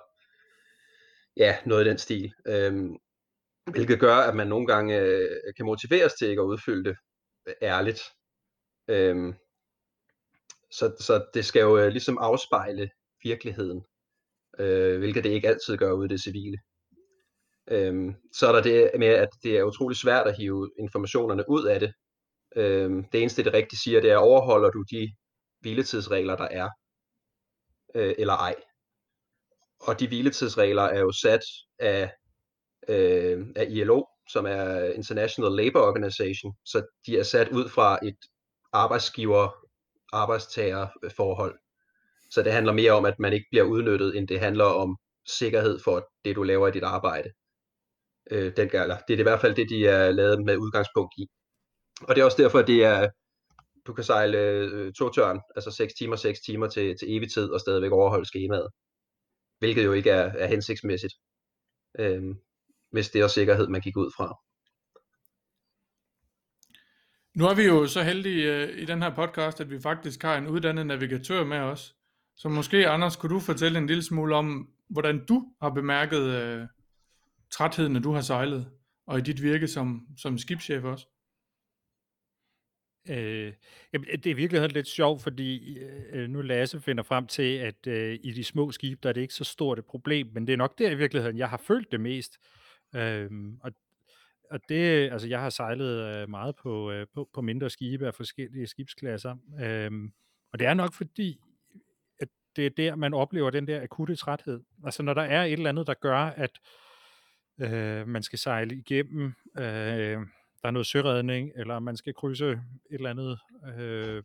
ja, 1.36 1.56
noget 1.66 1.86
i 1.86 1.88
den 1.88 1.98
stil. 1.98 2.32
Øh, 2.46 2.90
hvilket 3.70 4.00
gør, 4.00 4.16
at 4.16 4.36
man 4.36 4.48
nogle 4.48 4.66
gange 4.66 4.98
øh, 5.00 5.54
kan 5.56 5.66
motiveres 5.66 6.14
til 6.14 6.28
ikke 6.28 6.40
at 6.40 6.46
udfylde 6.46 6.84
det 6.84 6.96
øh, 7.46 7.54
ærligt. 7.62 8.00
Øhm, 8.88 9.34
så, 10.70 10.96
så 11.00 11.26
det 11.34 11.44
skal 11.44 11.60
jo 11.60 11.78
øh, 11.78 11.88
ligesom 11.88 12.18
afspejle 12.18 12.90
virkeligheden, 13.22 13.84
øh, 14.58 14.98
hvilket 14.98 15.24
det 15.24 15.30
ikke 15.30 15.48
altid 15.48 15.76
gør 15.76 15.92
ude 15.92 16.06
i 16.06 16.08
det 16.08 16.22
civile. 16.22 16.58
Øhm, 17.70 18.14
så 18.32 18.48
er 18.48 18.52
der 18.52 18.62
det 18.62 18.90
med, 18.98 19.08
at 19.08 19.28
det 19.42 19.58
er 19.58 19.62
utrolig 19.62 19.96
svært 19.96 20.26
at 20.26 20.36
hive 20.36 20.70
informationerne 20.78 21.44
ud 21.48 21.64
af 21.64 21.80
det. 21.80 21.92
Øhm, 22.56 23.04
det 23.12 23.20
eneste, 23.20 23.44
det 23.44 23.52
rigtigt 23.52 23.82
siger, 23.82 24.00
det 24.00 24.10
er, 24.10 24.16
overholder 24.16 24.70
du 24.70 24.84
de 24.90 25.12
hviletidsregler, 25.60 26.36
der 26.36 26.48
er, 26.48 26.68
øh, 27.94 28.14
eller 28.18 28.34
ej. 28.34 28.54
Og 29.80 30.00
de 30.00 30.08
hviletidsregler 30.08 30.82
er 30.82 31.00
jo 31.00 31.12
sat 31.12 31.42
af, 31.78 32.12
øh, 32.88 33.46
af 33.56 33.66
ILO, 33.70 34.04
som 34.28 34.46
er 34.46 34.84
International 34.84 35.52
Labour 35.52 35.82
Organization, 35.82 36.56
så 36.64 36.86
de 37.06 37.18
er 37.18 37.22
sat 37.22 37.48
ud 37.48 37.68
fra 37.68 37.98
et 38.02 38.18
arbejdsgiver-arbejdstager 38.82 40.86
øh, 41.02 41.10
forhold. 41.16 41.58
Så 42.30 42.42
det 42.42 42.52
handler 42.52 42.72
mere 42.72 42.92
om, 42.92 43.04
at 43.04 43.18
man 43.18 43.32
ikke 43.32 43.46
bliver 43.50 43.64
udnyttet, 43.64 44.16
end 44.16 44.28
det 44.28 44.40
handler 44.40 44.64
om 44.64 44.96
sikkerhed 45.26 45.80
for 45.84 46.08
det, 46.24 46.36
du 46.36 46.42
laver 46.42 46.68
i 46.68 46.70
dit 46.70 46.82
arbejde 46.82 47.30
øh, 48.30 48.52
den 48.56 48.68
gælder. 48.68 48.98
det 49.08 49.14
er 49.14 49.18
i 49.18 49.22
hvert 49.22 49.40
fald 49.40 49.54
det, 49.54 49.68
de 49.68 49.86
er 49.86 50.10
lavet 50.10 50.44
med 50.44 50.56
udgangspunkt 50.56 51.14
i. 51.18 51.26
Og 52.08 52.14
det 52.14 52.20
er 52.20 52.24
også 52.24 52.42
derfor, 52.42 52.58
at 52.58 52.66
det 52.66 52.84
er, 52.84 53.10
du 53.86 53.92
kan 53.94 54.04
sejle 54.04 54.38
øh, 54.38 54.92
to 54.92 55.10
tørn, 55.10 55.40
altså 55.56 55.70
6 55.70 55.94
timer, 55.94 56.16
6 56.16 56.40
timer 56.40 56.68
til, 56.68 56.98
til 56.98 57.16
evig 57.16 57.32
tid, 57.32 57.50
og 57.50 57.60
stadigvæk 57.60 57.92
overholde 57.92 58.26
skemaet. 58.26 58.68
Hvilket 59.58 59.84
jo 59.84 59.92
ikke 59.92 60.10
er, 60.10 60.32
er 60.32 60.46
hensigtsmæssigt, 60.46 61.14
øh, 61.98 62.22
hvis 62.92 63.10
det 63.10 63.20
er 63.20 63.28
sikkerhed, 63.28 63.68
man 63.68 63.80
gik 63.80 63.96
ud 63.96 64.10
fra. 64.16 64.45
Nu 67.36 67.44
er 67.44 67.54
vi 67.54 67.62
jo 67.62 67.86
så 67.86 68.02
heldige 68.02 68.54
øh, 68.54 68.78
i 68.78 68.84
den 68.84 69.02
her 69.02 69.14
podcast, 69.14 69.60
at 69.60 69.70
vi 69.70 69.80
faktisk 69.80 70.22
har 70.22 70.38
en 70.38 70.46
uddannet 70.46 70.86
navigatør 70.86 71.44
med 71.44 71.58
os. 71.58 71.96
Så 72.36 72.48
måske, 72.48 72.88
Anders, 72.88 73.16
kunne 73.16 73.34
du 73.34 73.40
fortælle 73.40 73.78
en 73.78 73.86
lille 73.86 74.02
smule 74.02 74.34
om, 74.34 74.70
hvordan 74.88 75.24
du 75.26 75.52
har 75.60 75.70
bemærket 75.70 76.22
øh, 76.22 76.66
trætheden, 77.50 77.92
når 77.92 78.00
du 78.00 78.12
har 78.12 78.20
sejlet, 78.20 78.70
og 79.06 79.18
i 79.18 79.22
dit 79.22 79.42
virke 79.42 79.68
som, 79.68 80.06
som 80.16 80.38
skibschef 80.38 80.84
også? 80.84 81.06
Øh, 83.08 83.52
jamen, 83.92 84.08
det 84.24 84.26
er 84.26 84.34
virkelig 84.34 84.72
lidt 84.72 84.88
sjovt, 84.88 85.22
fordi 85.22 85.78
øh, 86.12 86.30
nu 86.30 86.42
Lasse 86.42 86.80
finder 86.80 87.02
frem 87.02 87.26
til, 87.26 87.56
at 87.56 87.86
øh, 87.86 88.18
i 88.22 88.32
de 88.32 88.44
små 88.44 88.72
skibe, 88.72 89.00
der 89.02 89.08
er 89.08 89.12
det 89.12 89.20
ikke 89.20 89.34
så 89.34 89.44
stort 89.44 89.78
et 89.78 89.84
problem, 89.84 90.28
men 90.34 90.46
det 90.46 90.52
er 90.52 90.56
nok 90.56 90.78
der 90.78 90.90
i 90.90 90.94
virkeligheden, 90.94 91.38
jeg 91.38 91.48
har 91.48 91.62
følt 91.66 91.92
det 91.92 92.00
mest. 92.00 92.38
Øh, 92.94 93.30
og, 93.60 93.72
og 94.50 94.60
det, 94.68 95.12
altså 95.12 95.28
jeg 95.28 95.40
har 95.40 95.50
sejlet 95.50 96.22
øh, 96.22 96.30
meget 96.30 96.56
på, 96.56 96.90
øh, 96.90 97.06
på, 97.14 97.28
på 97.34 97.40
mindre 97.40 97.70
skibe 97.70 98.06
af 98.06 98.14
forskellige 98.14 98.66
skibsklasser, 98.66 99.36
øhm, 99.60 100.12
og 100.52 100.58
det 100.58 100.66
er 100.66 100.74
nok 100.74 100.94
fordi, 100.94 101.40
at 102.20 102.28
det 102.56 102.66
er 102.66 102.70
der, 102.70 102.94
man 102.94 103.14
oplever 103.14 103.50
den 103.50 103.66
der 103.66 103.82
akutte 103.82 104.16
træthed. 104.16 104.60
Altså 104.84 105.02
når 105.02 105.14
der 105.14 105.22
er 105.22 105.44
et 105.44 105.52
eller 105.52 105.68
andet, 105.68 105.86
der 105.86 105.94
gør, 105.94 106.18
at 106.18 106.50
øh, 107.60 108.08
man 108.08 108.22
skal 108.22 108.38
sejle 108.38 108.76
igennem, 108.76 109.34
øh, 109.58 110.18
der 110.62 110.68
er 110.68 110.70
noget 110.70 110.86
søredning, 110.86 111.52
eller 111.56 111.78
man 111.78 111.96
skal 111.96 112.14
krydse 112.14 112.50
et 112.50 112.60
eller 112.90 113.10
andet, 113.10 113.38
øh, 113.78 114.22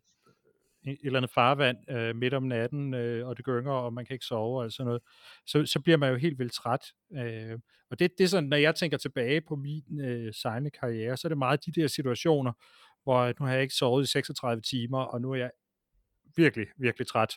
et 0.87 0.97
eller 1.03 1.19
andet 1.19 1.31
farvand 1.31 1.77
øh, 1.89 2.15
midt 2.15 2.33
om 2.33 2.43
natten, 2.43 2.93
øh, 2.93 3.27
og 3.27 3.37
det 3.37 3.45
gynger, 3.45 3.71
og 3.71 3.93
man 3.93 4.05
kan 4.05 4.13
ikke 4.13 4.25
sove, 4.25 4.63
og 4.63 4.71
sådan 4.71 4.85
noget, 4.85 5.01
så, 5.45 5.65
så 5.65 5.79
bliver 5.79 5.97
man 5.97 6.09
jo 6.09 6.15
helt 6.15 6.39
vildt 6.39 6.53
træt. 6.53 6.85
Øh, 7.17 7.59
og 7.89 7.99
det, 7.99 8.11
det 8.17 8.23
er 8.23 8.27
sådan, 8.27 8.49
når 8.49 8.57
jeg 8.57 8.75
tænker 8.75 8.97
tilbage 8.97 9.41
på 9.41 9.55
min 9.55 9.99
øh, 10.01 10.33
sejlende 10.33 10.71
karriere, 10.71 11.17
så 11.17 11.27
er 11.27 11.29
det 11.29 11.37
meget 11.37 11.65
de 11.65 11.71
der 11.71 11.87
situationer, 11.87 12.51
hvor 13.03 13.33
nu 13.39 13.45
har 13.45 13.53
jeg 13.53 13.61
ikke 13.61 13.73
sovet 13.73 14.03
i 14.03 14.11
36 14.11 14.61
timer, 14.61 14.99
og 14.99 15.21
nu 15.21 15.31
er 15.31 15.35
jeg 15.35 15.51
virkelig, 16.35 16.67
virkelig 16.77 17.07
træt. 17.07 17.33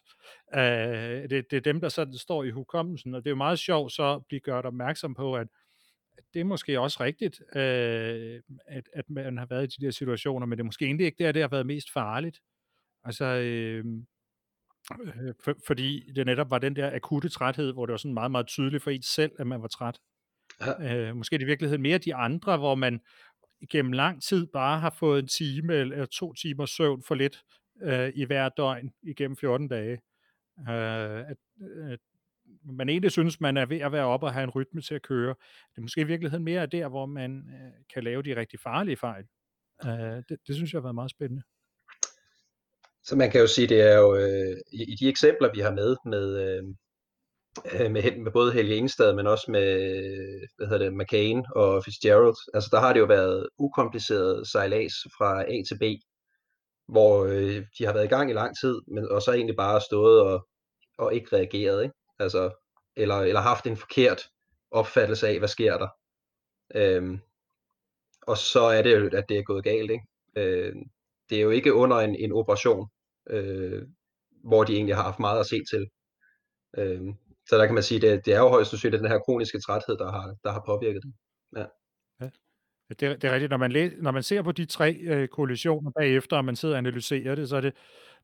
Øh, 0.54 1.30
det, 1.30 1.50
det 1.50 1.52
er 1.52 1.61
dem, 1.61 1.80
der 1.80 1.88
sådan 1.88 2.14
står 2.14 2.44
i 2.44 2.50
hukommelsen, 2.50 3.14
og 3.14 3.24
det 3.24 3.26
er 3.26 3.30
jo 3.30 3.37
meget 3.37 3.59
sjovt 3.59 3.92
så 3.92 4.14
at 4.14 4.26
blive 4.26 4.40
gjort 4.40 4.66
opmærksom 4.66 5.14
på, 5.14 5.37
at 5.37 5.46
det 6.35 6.40
er 6.40 6.44
måske 6.44 6.80
også 6.80 7.02
rigtigt, 7.02 7.42
øh, 7.57 8.40
at, 8.66 8.88
at 8.92 9.11
man 9.11 9.38
har 9.38 9.46
været 9.46 9.64
i 9.64 9.80
de 9.80 9.87
der 9.87 9.90
situationer, 9.90 10.46
men 10.46 10.59
det 10.59 10.62
er 10.62 10.66
måske 10.66 10.85
egentlig 10.85 11.07
ikke 11.07 11.24
der, 11.24 11.33
det 11.33 11.42
har 11.42 11.48
været 11.48 11.66
mest 11.66 11.92
farligt. 11.92 12.40
Altså, 13.04 13.24
øh, 13.24 13.84
øh, 15.00 15.34
for, 15.44 15.54
fordi 15.66 16.12
det 16.16 16.26
netop 16.26 16.50
var 16.50 16.58
den 16.58 16.76
der 16.76 16.94
akutte 16.94 17.28
træthed, 17.28 17.72
hvor 17.72 17.86
det 17.86 17.90
var 17.90 17.96
sådan 17.96 18.14
meget, 18.14 18.30
meget 18.30 18.46
tydeligt 18.46 18.82
for 18.82 18.90
en 18.90 19.02
selv, 19.02 19.32
at 19.38 19.46
man 19.46 19.62
var 19.62 19.68
træt. 19.68 19.98
Ja. 20.60 21.08
Øh, 21.08 21.16
måske 21.16 21.38
det 21.38 21.42
i 21.42 21.46
virkeligheden 21.46 21.82
mere 21.82 21.98
de 21.98 22.14
andre, 22.14 22.56
hvor 22.56 22.74
man 22.74 23.00
gennem 23.70 23.92
lang 23.92 24.22
tid 24.22 24.46
bare 24.46 24.80
har 24.80 24.90
fået 24.90 25.18
en 25.18 25.28
time 25.28 25.74
eller 25.74 26.06
to 26.06 26.32
timer 26.32 26.66
søvn 26.66 27.02
for 27.02 27.14
lidt, 27.14 27.44
øh, 27.82 28.12
i 28.14 28.24
hver 28.24 28.48
døgn 28.48 28.92
igennem 29.02 29.36
14 29.36 29.68
dage. 29.68 30.00
Øh, 30.68 31.20
at, 31.30 31.36
at 31.90 32.00
man 32.64 32.88
egentlig 32.88 33.10
synes, 33.10 33.40
man 33.40 33.56
er 33.56 33.66
ved 33.66 33.78
at 33.78 33.92
være 33.92 34.04
oppe 34.04 34.26
og 34.26 34.32
have 34.32 34.44
en 34.44 34.50
rytme 34.50 34.80
til 34.80 34.94
at 34.94 35.02
køre. 35.02 35.34
Det 35.70 35.76
er 35.76 35.82
måske 35.82 36.00
i 36.00 36.04
virkeligheden 36.04 36.44
mere 36.44 36.66
der, 36.66 36.88
hvor 36.88 37.06
man 37.06 37.38
øh, 37.38 37.72
kan 37.94 38.04
lave 38.04 38.22
de 38.22 38.36
rigtig 38.36 38.60
farlige 38.60 38.96
fejl. 38.96 39.24
Øh, 39.84 40.22
det, 40.28 40.38
det 40.46 40.54
synes 40.54 40.72
jeg 40.72 40.78
har 40.78 40.82
været 40.82 40.94
meget 40.94 41.10
spændende. 41.10 41.42
Så 43.04 43.16
man 43.16 43.30
kan 43.30 43.40
jo 43.40 43.46
sige, 43.46 43.66
det 43.68 43.80
er 43.80 43.96
jo 43.98 44.14
øh, 44.16 44.56
i, 44.72 44.82
i 44.92 44.96
de 45.00 45.08
eksempler, 45.08 45.52
vi 45.54 45.60
har 45.60 45.70
med, 45.70 45.96
med, 46.04 46.26
øh, 46.46 46.62
øh 47.72 47.90
med, 47.90 48.22
med 48.24 48.32
både 48.32 48.52
Helge 48.52 48.76
Ingstad, 48.76 49.14
men 49.14 49.26
også 49.26 49.50
med 49.50 49.68
hvad 50.56 50.66
hedder 50.66 50.84
det, 50.84 50.94
McCain 50.94 51.44
og 51.56 51.84
Fitzgerald, 51.84 52.36
altså 52.54 52.68
der 52.72 52.80
har 52.80 52.92
det 52.92 53.00
jo 53.00 53.04
været 53.04 53.48
ukompliceret 53.58 54.48
sejlads 54.48 54.94
fra 55.18 55.42
A 55.42 55.62
til 55.68 55.78
B, 55.78 55.82
hvor 56.88 57.24
øh, 57.24 57.66
de 57.78 57.84
har 57.84 57.92
været 57.92 58.04
i 58.04 58.14
gang 58.14 58.30
i 58.30 58.34
lang 58.34 58.56
tid, 58.60 58.80
men 58.88 59.08
og 59.08 59.22
så 59.22 59.32
egentlig 59.32 59.56
bare 59.56 59.80
stået 59.80 60.20
og, 60.20 60.48
og 60.98 61.14
ikke 61.14 61.36
reageret, 61.36 61.82
ikke? 61.82 61.94
Altså, 62.18 62.50
eller, 62.96 63.16
eller 63.16 63.40
haft 63.40 63.66
en 63.66 63.76
forkert 63.76 64.22
opfattelse 64.70 65.28
af, 65.28 65.38
hvad 65.38 65.48
sker 65.48 65.78
der. 65.78 65.88
Øhm, 66.74 67.20
og 68.22 68.38
så 68.38 68.60
er 68.60 68.82
det 68.82 69.00
jo, 69.00 69.10
at 69.12 69.24
det 69.28 69.38
er 69.38 69.42
gået 69.42 69.64
galt. 69.64 69.90
Ikke? 69.90 70.06
Øh, 70.36 70.74
det 71.30 71.38
er 71.38 71.42
jo 71.42 71.50
ikke 71.50 71.74
under 71.74 71.96
en, 71.96 72.14
en 72.14 72.32
operation, 72.32 72.88
øh, 73.30 73.82
hvor 74.44 74.64
de 74.64 74.72
egentlig 74.74 74.96
har 74.96 75.02
haft 75.02 75.18
meget 75.18 75.40
at 75.40 75.46
se 75.46 75.60
til. 75.70 75.87
Øh, 76.78 77.14
så 77.48 77.58
der 77.58 77.66
kan 77.66 77.74
man 77.74 77.82
sige, 77.82 78.00
det, 78.00 78.26
det 78.26 78.34
er 78.34 78.38
jo 78.38 78.48
højst 78.48 78.70
sandsynligt 78.70 79.02
den 79.02 79.10
her 79.10 79.18
kroniske 79.18 79.60
træthed, 79.60 79.96
der 79.98 80.12
har, 80.12 80.37
der 80.44 80.52
har 80.52 80.62
påvirket 80.66 81.02
det. 81.02 81.12
Ja. 81.56 81.66
ja. 82.20 82.30
Det, 82.88 83.00
det 83.00 83.24
er 83.24 83.32
rigtigt. 83.32 83.50
Når 83.50 83.56
man, 83.56 83.72
læ- 83.72 83.96
når 84.02 84.10
man 84.10 84.22
ser 84.22 84.42
på 84.42 84.52
de 84.52 84.64
tre 84.64 84.94
øh, 84.94 85.28
kollisioner 85.28 85.90
bagefter, 85.90 86.37
og 86.37 86.44
man 86.44 86.56
sidder 86.56 86.74
og 86.74 86.78
analyserer 86.78 87.34
det, 87.34 87.48
så 87.48 87.56
er 87.56 87.60
det, 87.60 87.74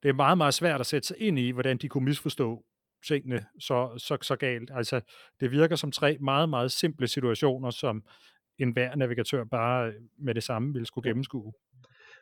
det 0.02 0.08
er 0.08 0.12
meget, 0.12 0.38
meget 0.38 0.54
svært 0.54 0.80
at 0.80 0.86
sætte 0.86 1.08
sig 1.08 1.16
ind 1.20 1.38
i, 1.38 1.50
hvordan 1.50 1.76
de 1.78 1.88
kunne 1.88 2.04
misforstå 2.04 2.64
tingene 3.06 3.46
så, 3.58 3.94
så, 3.98 4.18
så 4.22 4.36
galt. 4.36 4.70
Altså, 4.74 5.00
det 5.40 5.50
virker 5.50 5.76
som 5.76 5.92
tre 5.92 6.18
meget, 6.20 6.48
meget 6.48 6.72
simple 6.72 7.08
situationer, 7.08 7.70
som 7.70 8.04
enhver 8.58 8.94
navigatør 8.96 9.44
bare 9.44 9.92
med 10.18 10.34
det 10.34 10.42
samme 10.42 10.72
ville 10.72 10.86
skulle 10.86 11.08
gennemskue. 11.08 11.52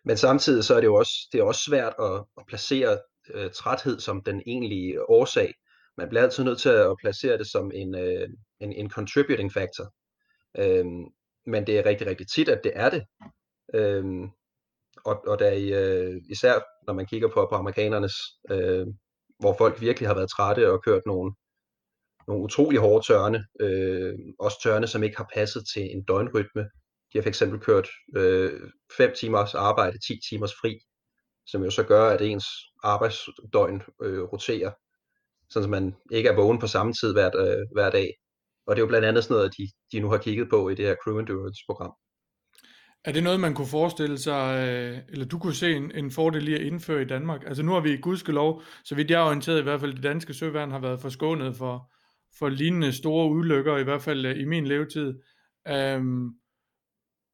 Men 0.09 0.17
samtidig 0.17 0.65
så 0.65 0.75
er 0.75 0.81
det 0.81 0.87
jo 0.87 0.95
også, 0.95 1.29
det 1.33 1.41
er 1.41 1.45
også 1.45 1.63
svært 1.69 1.95
at, 1.99 2.25
at 2.39 2.47
placere 2.47 2.99
øh, 3.35 3.51
træthed 3.51 4.01
som 4.01 4.23
den 4.23 4.43
egentlige 4.47 5.11
årsag. 5.11 5.55
Man 5.97 6.09
bliver 6.09 6.23
altid 6.23 6.45
nødt 6.45 6.61
til 6.61 6.69
at 6.69 6.97
placere 7.03 7.39
det 7.39 7.51
som 7.51 7.71
en, 7.75 7.95
øh, 7.95 8.29
en, 8.61 8.73
en 8.73 8.91
contributing 8.91 9.53
factor. 9.53 9.93
Øhm, 10.59 11.05
men 11.47 11.67
det 11.67 11.79
er 11.79 11.87
rigtig, 11.87 12.07
rigtig 12.07 12.27
tit, 12.29 12.49
at 12.49 12.61
det 12.65 12.73
er 12.75 12.91
det. 12.91 13.03
Øhm, 13.75 14.25
og, 15.05 15.25
og 15.27 15.39
der 15.39 15.51
i, 15.51 15.73
øh, 15.73 16.23
især 16.31 16.55
når 16.87 16.93
man 16.93 17.07
kigger 17.07 17.29
på, 17.29 17.47
på 17.51 17.57
amerikanernes, 17.57 18.15
øh, 18.51 18.87
hvor 19.39 19.55
folk 19.59 19.81
virkelig 19.81 20.09
har 20.09 20.15
været 20.15 20.31
trætte 20.31 20.73
og 20.73 20.85
kørt 20.85 21.03
nogle, 21.07 21.35
nogle 22.29 22.45
utrolig 22.45 22.81
hårde 22.81 23.07
tørne, 23.07 23.45
øh, 23.61 24.15
også 24.39 24.63
tørne, 24.63 24.87
som 24.87 25.03
ikke 25.03 25.17
har 25.17 25.31
passet 25.35 25.63
til 25.75 25.83
en 25.83 26.05
døgnrytme. 26.05 26.71
De 27.13 27.19
har 27.19 27.31
fx 27.31 27.43
kørt 27.61 27.89
øh, 28.17 28.61
5 28.97 29.15
timers 29.21 29.55
arbejde, 29.55 29.99
10 29.99 30.21
timers 30.31 30.53
fri, 30.61 30.79
som 31.47 31.65
jo 31.65 31.71
så 31.71 31.83
gør, 31.83 32.09
at 32.09 32.23
ens 32.23 32.47
arbejdsdøgn 32.83 33.83
øh, 34.03 34.23
roterer, 34.23 34.73
så 35.51 35.69
man 35.69 35.95
ikke 36.13 36.29
er 36.29 36.35
vågen 36.35 36.59
på 36.59 36.67
samme 36.67 36.93
tid 36.93 37.13
hver, 37.13 37.31
øh, 37.37 37.67
hver 37.73 37.91
dag. 37.91 38.15
Og 38.67 38.77
det 38.77 38.81
er 38.81 38.85
jo 38.85 38.89
blandt 38.89 39.07
andet 39.07 39.25
sådan 39.25 39.35
noget, 39.35 39.57
de, 39.59 39.69
de 39.93 40.01
nu 40.01 40.11
har 40.11 40.19
kigget 40.19 40.51
på 40.51 40.69
i 40.69 40.75
det 40.75 40.87
her 40.87 40.97
Crew 41.05 41.19
Endurance 41.19 41.63
program. 41.67 41.93
Er 43.05 43.13
det 43.13 43.23
noget, 43.23 43.41
man 43.41 43.55
kunne 43.55 43.69
forestille 43.69 44.19
sig, 44.19 44.69
øh, 44.69 44.99
eller 45.09 45.27
du 45.27 45.39
kunne 45.39 45.55
se 45.55 45.73
en, 45.73 45.93
en 45.95 46.11
fordel 46.11 46.49
i 46.49 46.55
at 46.55 46.61
indføre 46.61 47.03
i 47.03 47.05
Danmark? 47.05 47.41
Altså 47.47 47.63
nu 47.63 47.73
har 47.73 47.81
vi 47.81 47.97
gudskelov, 47.97 48.63
så 48.85 48.95
vidt 48.95 49.11
jeg 49.11 49.21
er 49.21 49.27
orienteret, 49.27 49.61
i 49.61 49.63
hvert 49.63 49.81
fald 49.81 49.95
det 49.95 50.03
danske 50.03 50.35
søværn 50.35 50.71
har 50.71 50.79
været 50.79 51.01
forskånet 51.01 51.57
for, 51.57 51.93
for 52.39 52.49
lignende 52.49 52.93
store 52.93 53.31
ulykker, 53.31 53.77
i 53.77 53.83
hvert 53.83 54.03
fald 54.03 54.27
øh, 54.27 54.41
i 54.41 54.45
min 54.45 54.67
levetid. 54.67 55.15
Øhm, 55.69 56.29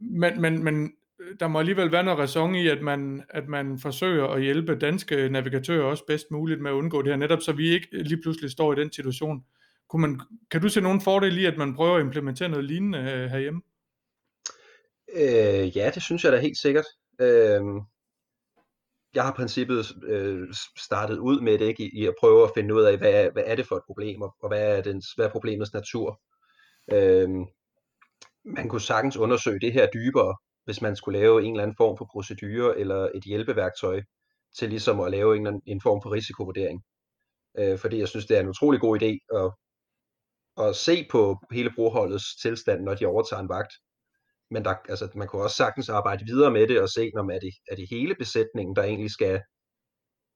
men, 0.01 0.41
men, 0.41 0.65
men 0.65 0.93
øh, 1.21 1.37
der 1.41 1.49
må 1.49 1.59
alligevel 1.59 1.93
være 1.93 2.05
noget 2.05 2.19
ræson 2.19 2.55
i, 2.55 2.69
at 2.69 2.83
man, 2.83 3.23
at 3.31 3.49
man 3.49 3.79
forsøger 3.79 4.27
at 4.27 4.43
hjælpe 4.43 4.79
danske 4.79 5.29
navigatører 5.29 5.85
også 5.85 6.05
bedst 6.07 6.31
muligt 6.31 6.61
med 6.61 6.71
at 6.71 6.75
undgå 6.75 7.03
det 7.03 7.13
her, 7.13 7.17
netop 7.17 7.41
så 7.41 7.53
vi 7.53 7.69
ikke 7.69 7.89
lige 7.93 8.23
pludselig 8.23 8.51
står 8.51 8.73
i 8.73 8.77
den 8.77 8.93
situation. 8.93 9.45
Kunne 9.89 10.01
man, 10.01 10.21
kan 10.51 10.61
du 10.61 10.69
se 10.69 10.81
nogen 10.81 11.01
fordel 11.01 11.39
i, 11.39 11.45
at 11.45 11.59
man 11.59 11.75
prøver 11.75 11.97
at 11.97 12.01
implementere 12.01 12.49
noget 12.49 12.65
lignende 12.65 12.99
øh, 12.99 13.31
herhjemme? 13.31 13.63
Øh, 15.17 15.77
ja, 15.77 15.91
det 15.95 16.03
synes 16.03 16.25
jeg 16.25 16.33
da 16.33 16.39
helt 16.39 16.59
sikkert. 16.59 16.85
Øh, 17.21 17.63
jeg 19.15 19.23
har 19.23 19.33
i 19.33 19.37
princippet 19.37 19.87
øh, 20.07 20.49
startet 20.79 21.19
ud 21.19 21.41
med 21.41 21.59
det 21.59 21.67
ikke, 21.67 21.83
i, 21.83 22.03
i 22.03 22.07
at 22.07 22.15
prøve 22.21 22.45
at 22.45 22.51
finde 22.55 22.75
ud 22.75 22.83
af, 22.83 22.99
hvad, 22.99 23.31
hvad 23.33 23.43
er 23.47 23.55
det 23.55 23.67
for 23.67 23.77
et 23.77 23.83
problem, 23.87 24.23
og 24.23 24.49
hvad 24.49 24.79
er, 24.79 24.83
dens, 24.83 25.13
hvad 25.13 25.27
er 25.27 25.31
problemets 25.31 25.73
natur. 25.73 26.21
Øh, 26.93 27.29
man 28.45 28.69
kunne 28.69 28.81
sagtens 28.81 29.17
undersøge 29.17 29.61
det 29.61 29.73
her 29.73 29.87
dybere, 29.95 30.37
hvis 30.65 30.83
man 30.83 30.97
skulle 30.97 31.19
lave 31.19 31.45
en 31.45 31.53
eller 31.53 31.63
anden 31.63 31.77
form 31.77 31.99
for 31.99 32.09
procedure 32.13 32.79
eller 32.79 33.09
et 33.15 33.25
hjælpeværktøj 33.25 34.03
til 34.59 34.69
ligesom 34.69 35.01
at 35.01 35.11
lave 35.11 35.37
en, 35.37 35.63
en 35.67 35.81
form 35.81 36.03
for 36.03 36.13
risikovurdering. 36.13 36.83
Øh, 37.59 37.79
fordi 37.79 37.99
jeg 37.99 38.09
synes, 38.09 38.27
det 38.27 38.37
er 38.37 38.41
en 38.41 38.49
utrolig 38.49 38.81
god 38.81 39.03
idé 39.03 39.13
at, 39.41 39.49
at 40.67 40.77
se 40.77 41.07
på 41.11 41.39
hele 41.53 41.71
broholdets 41.77 42.37
tilstand, 42.43 42.83
når 42.83 42.95
de 42.95 43.07
overtager 43.07 43.43
en 43.43 43.49
vagt, 43.49 43.73
men 44.51 44.65
der, 44.65 44.75
altså, 44.89 45.09
man 45.15 45.29
kunne 45.29 45.43
også 45.43 45.57
sagtens 45.57 45.89
arbejde 45.89 46.25
videre 46.25 46.51
med 46.51 46.69
det 46.69 46.81
og 46.81 46.89
se, 46.89 47.11
når 47.15 47.31
er 47.31 47.39
det, 47.39 47.53
er 47.71 47.77
det 47.77 47.87
hele 47.91 48.15
besætningen, 48.15 48.77
der 48.77 48.83
egentlig 48.83 49.11
skal, 49.11 49.41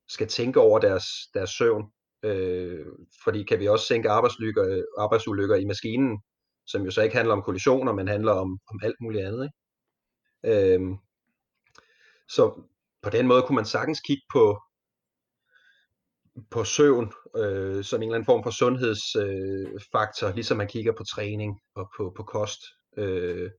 skal 0.08 0.28
tænke 0.28 0.60
over 0.60 0.78
deres, 0.78 1.06
deres 1.34 1.50
søvn. 1.50 1.84
Øh, 2.22 2.86
fordi 3.24 3.42
kan 3.42 3.60
vi 3.60 3.68
også 3.68 3.86
sænke 3.86 4.10
arbejdsulykker, 4.10 4.82
arbejdsulykker 4.98 5.56
i 5.56 5.64
maskinen, 5.64 6.22
som 6.68 6.82
jo 6.84 6.90
så 6.90 7.02
ikke 7.02 7.16
handler 7.16 7.34
om 7.34 7.42
kollisioner, 7.42 7.92
men 7.92 8.08
handler 8.08 8.32
om, 8.32 8.58
om 8.70 8.80
alt 8.82 8.96
muligt 9.00 9.26
andet. 9.26 9.44
Ikke? 9.44 10.74
Øhm, 10.74 10.96
så 12.28 12.62
på 13.02 13.10
den 13.10 13.26
måde 13.26 13.42
kunne 13.42 13.56
man 13.56 13.64
sagtens 13.64 14.00
kigge 14.00 14.22
på, 14.32 14.62
på 16.50 16.64
søvn 16.64 17.12
øh, 17.36 17.84
som 17.84 18.02
en 18.02 18.02
eller 18.02 18.14
anden 18.14 18.26
form 18.26 18.42
for 18.42 18.50
sundhedsfaktor, 18.50 20.28
øh, 20.28 20.34
ligesom 20.34 20.56
man 20.56 20.68
kigger 20.68 20.92
på 20.92 21.04
træning 21.04 21.60
og 21.74 21.90
på, 21.96 22.12
på 22.16 22.22
kost. 22.22 22.60
Øh, 22.96 23.50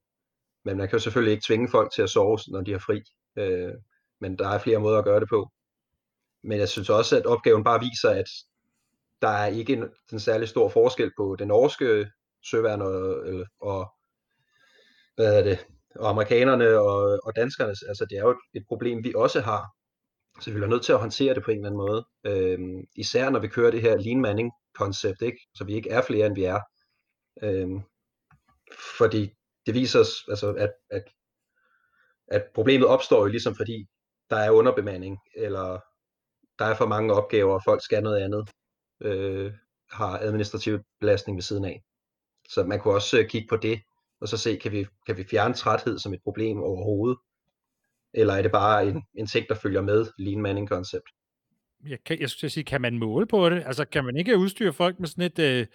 men 0.65 0.77
man 0.77 0.87
kan 0.87 0.95
jo 0.95 1.03
selvfølgelig 1.03 1.31
ikke 1.31 1.45
tvinge 1.47 1.69
folk 1.69 1.93
til 1.93 2.01
at 2.01 2.09
sove, 2.09 2.39
når 2.47 2.61
de 2.61 2.71
har 2.71 2.79
fri. 2.79 3.01
Øh, 3.37 3.73
men 4.21 4.37
der 4.37 4.47
er 4.47 4.59
flere 4.59 4.79
måder 4.79 4.97
at 4.97 5.03
gøre 5.03 5.19
det 5.19 5.29
på. 5.29 5.51
Men 6.43 6.59
jeg 6.59 6.69
synes 6.69 6.89
også, 6.89 7.17
at 7.17 7.25
opgaven 7.25 7.63
bare 7.63 7.79
viser, 7.79 8.09
at 8.09 8.29
der 9.21 9.27
er 9.27 9.47
ikke 9.47 9.73
en, 9.73 9.83
en 10.11 10.19
særlig 10.19 10.49
stor 10.49 10.69
forskel 10.69 11.11
på 11.17 11.35
den 11.39 11.47
norske 11.47 12.11
søværn 12.45 12.81
og, 12.81 13.27
øh, 13.27 13.45
og, 13.61 13.93
hvad 15.15 15.39
er 15.39 15.43
det, 15.43 15.65
og 15.95 16.09
amerikanerne 16.09 16.79
og, 16.79 17.19
og 17.23 17.35
danskerne. 17.35 17.69
Altså 17.69 18.05
det 18.09 18.17
er 18.17 18.21
jo 18.21 18.29
et, 18.29 18.37
et 18.53 18.65
problem, 18.67 19.03
vi 19.03 19.13
også 19.15 19.41
har. 19.41 19.67
Så 20.41 20.51
vi 20.51 20.59
er 20.59 20.67
nødt 20.67 20.83
til 20.83 20.93
at 20.93 20.99
håndtere 20.99 21.35
det 21.35 21.43
på 21.43 21.51
en 21.51 21.57
eller 21.57 21.69
anden 21.69 21.77
måde. 21.87 22.05
Øhm, 22.25 22.85
især 22.95 23.29
når 23.29 23.39
vi 23.39 23.47
kører 23.47 23.71
det 23.71 23.81
her 23.81 23.97
lean 23.97 24.21
manning 24.21 24.51
koncept, 24.75 25.21
ikke? 25.21 25.39
så 25.55 25.63
vi 25.63 25.73
ikke 25.73 25.89
er 25.89 26.01
flere, 26.01 26.25
end 26.25 26.35
vi 26.35 26.43
er. 26.43 26.59
Øhm, 27.43 27.81
fordi 28.97 29.33
det 29.65 29.73
viser 29.73 29.99
os, 29.99 30.13
altså, 30.29 30.53
at, 30.53 30.71
at, 30.89 31.03
at 32.27 32.43
problemet 32.55 32.87
opstår 32.87 33.19
jo 33.19 33.25
ligesom 33.25 33.55
fordi, 33.55 33.87
der 34.29 34.37
er 34.37 34.51
underbemanding, 34.51 35.17
eller 35.35 35.79
der 36.59 36.65
er 36.65 36.75
for 36.75 36.85
mange 36.85 37.13
opgaver, 37.13 37.53
og 37.53 37.61
folk 37.65 37.83
skal 37.83 38.03
noget 38.03 38.21
andet, 38.21 38.49
øh, 39.01 39.53
har 39.91 40.19
administrativ 40.19 40.79
belastning 40.99 41.37
ved 41.37 41.41
siden 41.43 41.65
af. 41.65 41.83
Så 42.49 42.63
man 42.63 42.79
kunne 42.79 42.93
også 42.93 43.19
øh, 43.19 43.27
kigge 43.27 43.47
på 43.47 43.57
det, 43.57 43.81
og 44.21 44.27
så 44.27 44.37
se, 44.37 44.55
kan 44.55 44.71
vi, 44.71 44.85
kan 45.05 45.17
vi 45.17 45.23
fjerne 45.23 45.53
træthed 45.53 45.99
som 45.99 46.13
et 46.13 46.23
problem 46.23 46.63
overhovedet? 46.63 47.17
Eller 48.13 48.33
er 48.33 48.41
det 48.41 48.51
bare 48.51 48.87
en, 48.87 49.03
en 49.13 49.27
ting, 49.27 49.45
der 49.49 49.55
følger 49.55 49.81
med 49.81 50.05
lean 50.17 50.41
manning 50.41 50.69
koncept? 50.69 51.05
Jeg, 51.89 51.97
kan, 52.05 52.19
jeg 52.19 52.29
skulle 52.29 52.51
sige, 52.51 52.63
kan 52.63 52.81
man 52.81 52.99
måle 52.99 53.27
på 53.27 53.49
det? 53.49 53.63
Altså, 53.65 53.85
kan 53.85 54.05
man 54.05 54.17
ikke 54.17 54.37
udstyre 54.37 54.73
folk 54.73 54.99
med 54.99 55.07
sådan 55.07 55.23
et, 55.23 55.39
øh, 55.39 55.67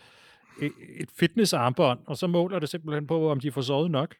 et 1.01 1.11
fitnessarmbånd, 1.19 2.01
og 2.07 2.17
så 2.17 2.27
måler 2.27 2.59
det 2.59 2.69
simpelthen 2.69 3.07
på, 3.07 3.31
om 3.31 3.41
de 3.41 3.53
får 3.53 3.61
sovet 3.61 3.91
nok? 3.91 4.15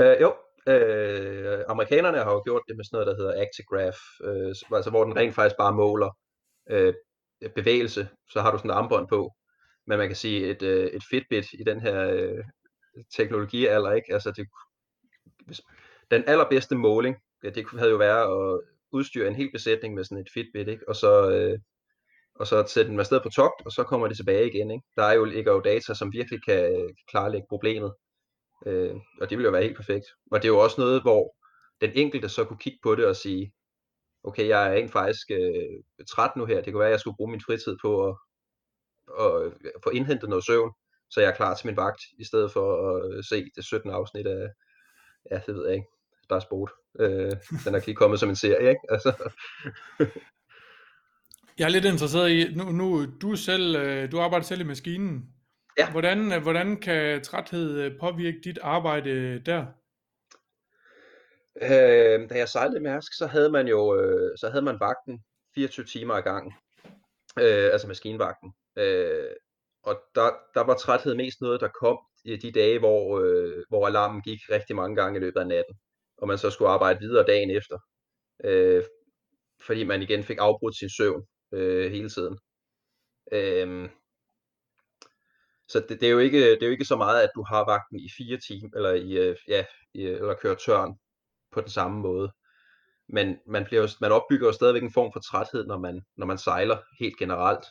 Øh, 0.00 0.16
jo, 0.20 0.34
øh, 0.72 1.64
amerikanerne 1.68 2.18
har 2.18 2.32
jo 2.32 2.42
gjort 2.44 2.62
det 2.68 2.76
med 2.76 2.84
sådan 2.84 2.96
noget, 2.96 3.06
der 3.06 3.16
hedder 3.16 3.42
Actigraph, 3.42 3.98
øh, 4.24 4.76
altså 4.76 4.90
hvor 4.90 5.04
den 5.04 5.16
rent 5.16 5.34
faktisk 5.34 5.56
bare 5.56 5.72
måler 5.72 6.10
øh, 6.70 6.94
bevægelse, 7.54 8.08
så 8.30 8.40
har 8.40 8.50
du 8.50 8.58
sådan 8.58 8.70
et 8.70 8.74
armbånd 8.74 9.08
på. 9.08 9.32
Men 9.88 9.98
man 9.98 10.08
kan 10.08 10.16
sige, 10.16 10.50
et, 10.50 10.62
øh, 10.62 10.86
et 10.86 11.02
Fitbit 11.10 11.52
i 11.52 11.64
den 11.66 11.80
her 11.80 12.08
øh, 12.08 12.44
teknologialder, 13.16 13.92
ikke? 13.92 14.12
Altså 14.14 14.30
det, 14.30 14.46
hvis, 15.46 15.60
den 16.10 16.24
allerbedste 16.26 16.74
måling, 16.74 17.16
ja, 17.44 17.50
det 17.50 17.66
havde 17.78 17.90
jo 17.90 17.96
været 17.96 18.54
at 18.54 18.60
udstyre 18.92 19.28
en 19.28 19.34
hel 19.34 19.50
besætning 19.52 19.94
med 19.94 20.04
sådan 20.04 20.18
et 20.18 20.30
Fitbit, 20.34 20.68
ikke? 20.68 20.88
og 20.88 20.96
så 20.96 21.30
øh, 21.30 21.58
og 22.34 22.46
så 22.46 22.64
sætte 22.66 22.90
den 22.90 23.00
afsted 23.00 23.20
på 23.20 23.28
togt, 23.28 23.66
og 23.66 23.72
så 23.72 23.84
kommer 23.84 24.08
det 24.08 24.16
tilbage 24.16 24.48
igen. 24.48 24.70
Ikke? 24.70 24.84
Der 24.96 25.02
er 25.02 25.12
jo, 25.12 25.24
ligger 25.24 25.52
jo 25.52 25.60
data, 25.60 25.94
som 25.94 26.12
virkelig 26.12 26.44
kan 26.44 26.94
klarlægge 27.10 27.46
problemet, 27.48 27.92
øh, 28.66 28.94
og 29.20 29.30
det 29.30 29.38
ville 29.38 29.46
jo 29.46 29.52
være 29.52 29.62
helt 29.62 29.76
perfekt. 29.76 30.06
Og 30.30 30.42
det 30.42 30.48
er 30.48 30.52
jo 30.52 30.58
også 30.58 30.80
noget, 30.80 31.02
hvor 31.02 31.36
den 31.80 31.90
enkelte 31.94 32.28
så 32.28 32.44
kunne 32.44 32.58
kigge 32.58 32.78
på 32.82 32.94
det 32.94 33.06
og 33.06 33.16
sige, 33.16 33.52
okay, 34.24 34.48
jeg 34.48 34.68
er 34.68 34.72
ikke 34.72 34.88
faktisk 34.88 35.30
øh, 35.30 36.04
træt 36.10 36.36
nu 36.36 36.44
her, 36.44 36.60
det 36.60 36.72
kunne 36.72 36.80
være, 36.80 36.88
at 36.88 36.92
jeg 36.92 37.00
skulle 37.00 37.16
bruge 37.16 37.30
min 37.30 37.42
fritid 37.46 37.76
på 37.82 38.08
at, 38.08 38.16
at 39.20 39.52
få 39.84 39.90
indhentet 39.90 40.28
noget 40.28 40.44
søvn, 40.44 40.72
så 41.10 41.20
jeg 41.20 41.30
er 41.30 41.34
klar 41.34 41.54
til 41.54 41.66
min 41.66 41.76
vagt, 41.76 42.02
i 42.18 42.24
stedet 42.24 42.52
for 42.52 42.96
at 43.18 43.24
se 43.24 43.50
det 43.56 43.64
17. 43.64 43.90
afsnit 43.90 44.26
af, 44.26 44.48
ja, 45.30 45.40
det 45.46 45.54
ved 45.54 45.66
jeg 45.66 45.74
ikke, 45.74 45.88
der 46.30 46.36
er 46.36 46.40
sport. 46.40 46.70
Øh, 47.00 47.32
den 47.64 47.74
er 47.74 47.86
lige 47.86 47.94
kommet 47.94 48.20
som 48.20 48.28
en 48.28 48.36
serie, 48.36 48.68
ikke? 48.68 48.80
Altså. 48.88 49.30
jeg 51.58 51.64
er 51.64 51.68
lidt 51.68 51.84
interesseret 51.84 52.30
i, 52.30 52.54
nu, 52.54 52.64
nu 52.64 53.06
du 53.20 53.36
selv, 53.36 53.76
øh, 53.76 54.12
du 54.12 54.20
arbejder 54.20 54.44
selv 54.44 54.60
i 54.60 54.64
maskinen. 54.64 55.24
Ja. 55.78 55.90
Hvordan, 55.90 56.32
øh, 56.32 56.42
hvordan 56.42 56.76
kan 56.76 57.22
træthed 57.22 57.80
øh, 57.80 57.98
påvirke 58.00 58.40
dit 58.44 58.58
arbejde 58.62 59.38
der? 59.38 59.66
Øh, 61.62 62.30
da 62.30 62.38
jeg 62.38 62.48
sejlede 62.48 62.80
med 62.80 62.90
Mærsk, 62.90 63.12
så 63.12 63.26
havde 63.26 63.50
man 63.50 63.68
jo 63.68 64.00
øh, 64.00 64.38
så 64.38 64.48
havde 64.50 64.64
man 64.64 64.80
vagten 64.80 65.24
24 65.54 65.86
timer 65.86 66.14
ad 66.14 66.22
gangen. 66.22 66.52
Øh, 67.40 67.68
altså 67.72 67.88
maskinvagten. 67.88 68.52
Øh, 68.78 69.30
og 69.82 70.02
der, 70.14 70.30
der 70.54 70.60
var 70.60 70.74
træthed 70.74 71.14
mest 71.14 71.40
noget, 71.40 71.60
der 71.60 71.68
kom 71.80 71.98
i 72.24 72.36
de 72.36 72.52
dage, 72.52 72.78
hvor, 72.78 73.20
øh, 73.20 73.64
hvor 73.68 73.86
alarmen 73.86 74.22
gik 74.22 74.38
rigtig 74.50 74.76
mange 74.76 74.96
gange 74.96 75.18
i 75.18 75.20
løbet 75.20 75.40
af 75.40 75.46
natten, 75.46 75.74
og 76.18 76.28
man 76.28 76.38
så 76.38 76.50
skulle 76.50 76.70
arbejde 76.70 77.00
videre 77.00 77.26
dagen 77.26 77.50
efter, 77.50 77.78
øh, 78.44 78.84
fordi 79.66 79.84
man 79.84 80.02
igen 80.02 80.24
fik 80.24 80.38
afbrudt 80.40 80.78
sin 80.78 80.90
søvn 80.90 81.22
øh, 81.52 81.90
hele 81.90 82.10
tiden. 82.10 82.38
Øh, 83.32 83.90
så 85.68 85.80
det, 85.80 86.00
det, 86.00 86.06
er 86.06 86.12
jo 86.12 86.18
ikke, 86.18 86.50
det 86.50 86.62
er 86.62 86.66
jo 86.66 86.72
ikke 86.72 86.84
så 86.84 86.96
meget, 86.96 87.22
at 87.22 87.30
du 87.34 87.44
har 87.48 87.64
vagten 87.64 88.00
i 88.00 88.08
fire 88.16 88.38
timer, 88.48 88.68
eller, 88.76 88.92
i, 88.92 89.12
øh, 89.12 89.36
ja, 89.48 89.64
i, 89.94 90.02
eller 90.02 90.34
kører 90.34 90.54
tørn 90.54 90.98
på 91.52 91.60
den 91.60 91.70
samme 91.70 92.00
måde. 92.00 92.32
Men 93.08 93.38
man, 93.46 93.64
bliver 93.64 93.82
jo, 93.82 93.88
man 94.00 94.12
opbygger 94.12 94.46
jo 94.46 94.52
stadigvæk 94.52 94.82
en 94.82 94.92
form 94.92 95.12
for 95.12 95.20
træthed, 95.20 95.66
når 95.66 95.78
man, 95.78 96.02
når 96.16 96.26
man 96.26 96.38
sejler 96.38 96.78
helt 97.00 97.18
generelt. 97.18 97.64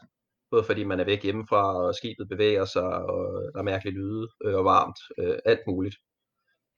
Både 0.52 0.64
fordi 0.64 0.84
man 0.84 1.00
er 1.00 1.06
væk 1.06 1.24
hjemmefra, 1.24 1.76
og 1.76 1.96
skibet 1.96 2.30
bevæger 2.30 2.66
sig, 2.66 2.84
og 2.84 3.52
der 3.54 3.60
er 3.60 3.64
mærkelige 3.64 3.96
lyde, 3.96 4.28
øh, 4.46 4.56
og 4.56 4.66
varmt, 4.66 5.00
øh, 5.20 5.40
alt 5.46 5.60
muligt. 5.68 5.96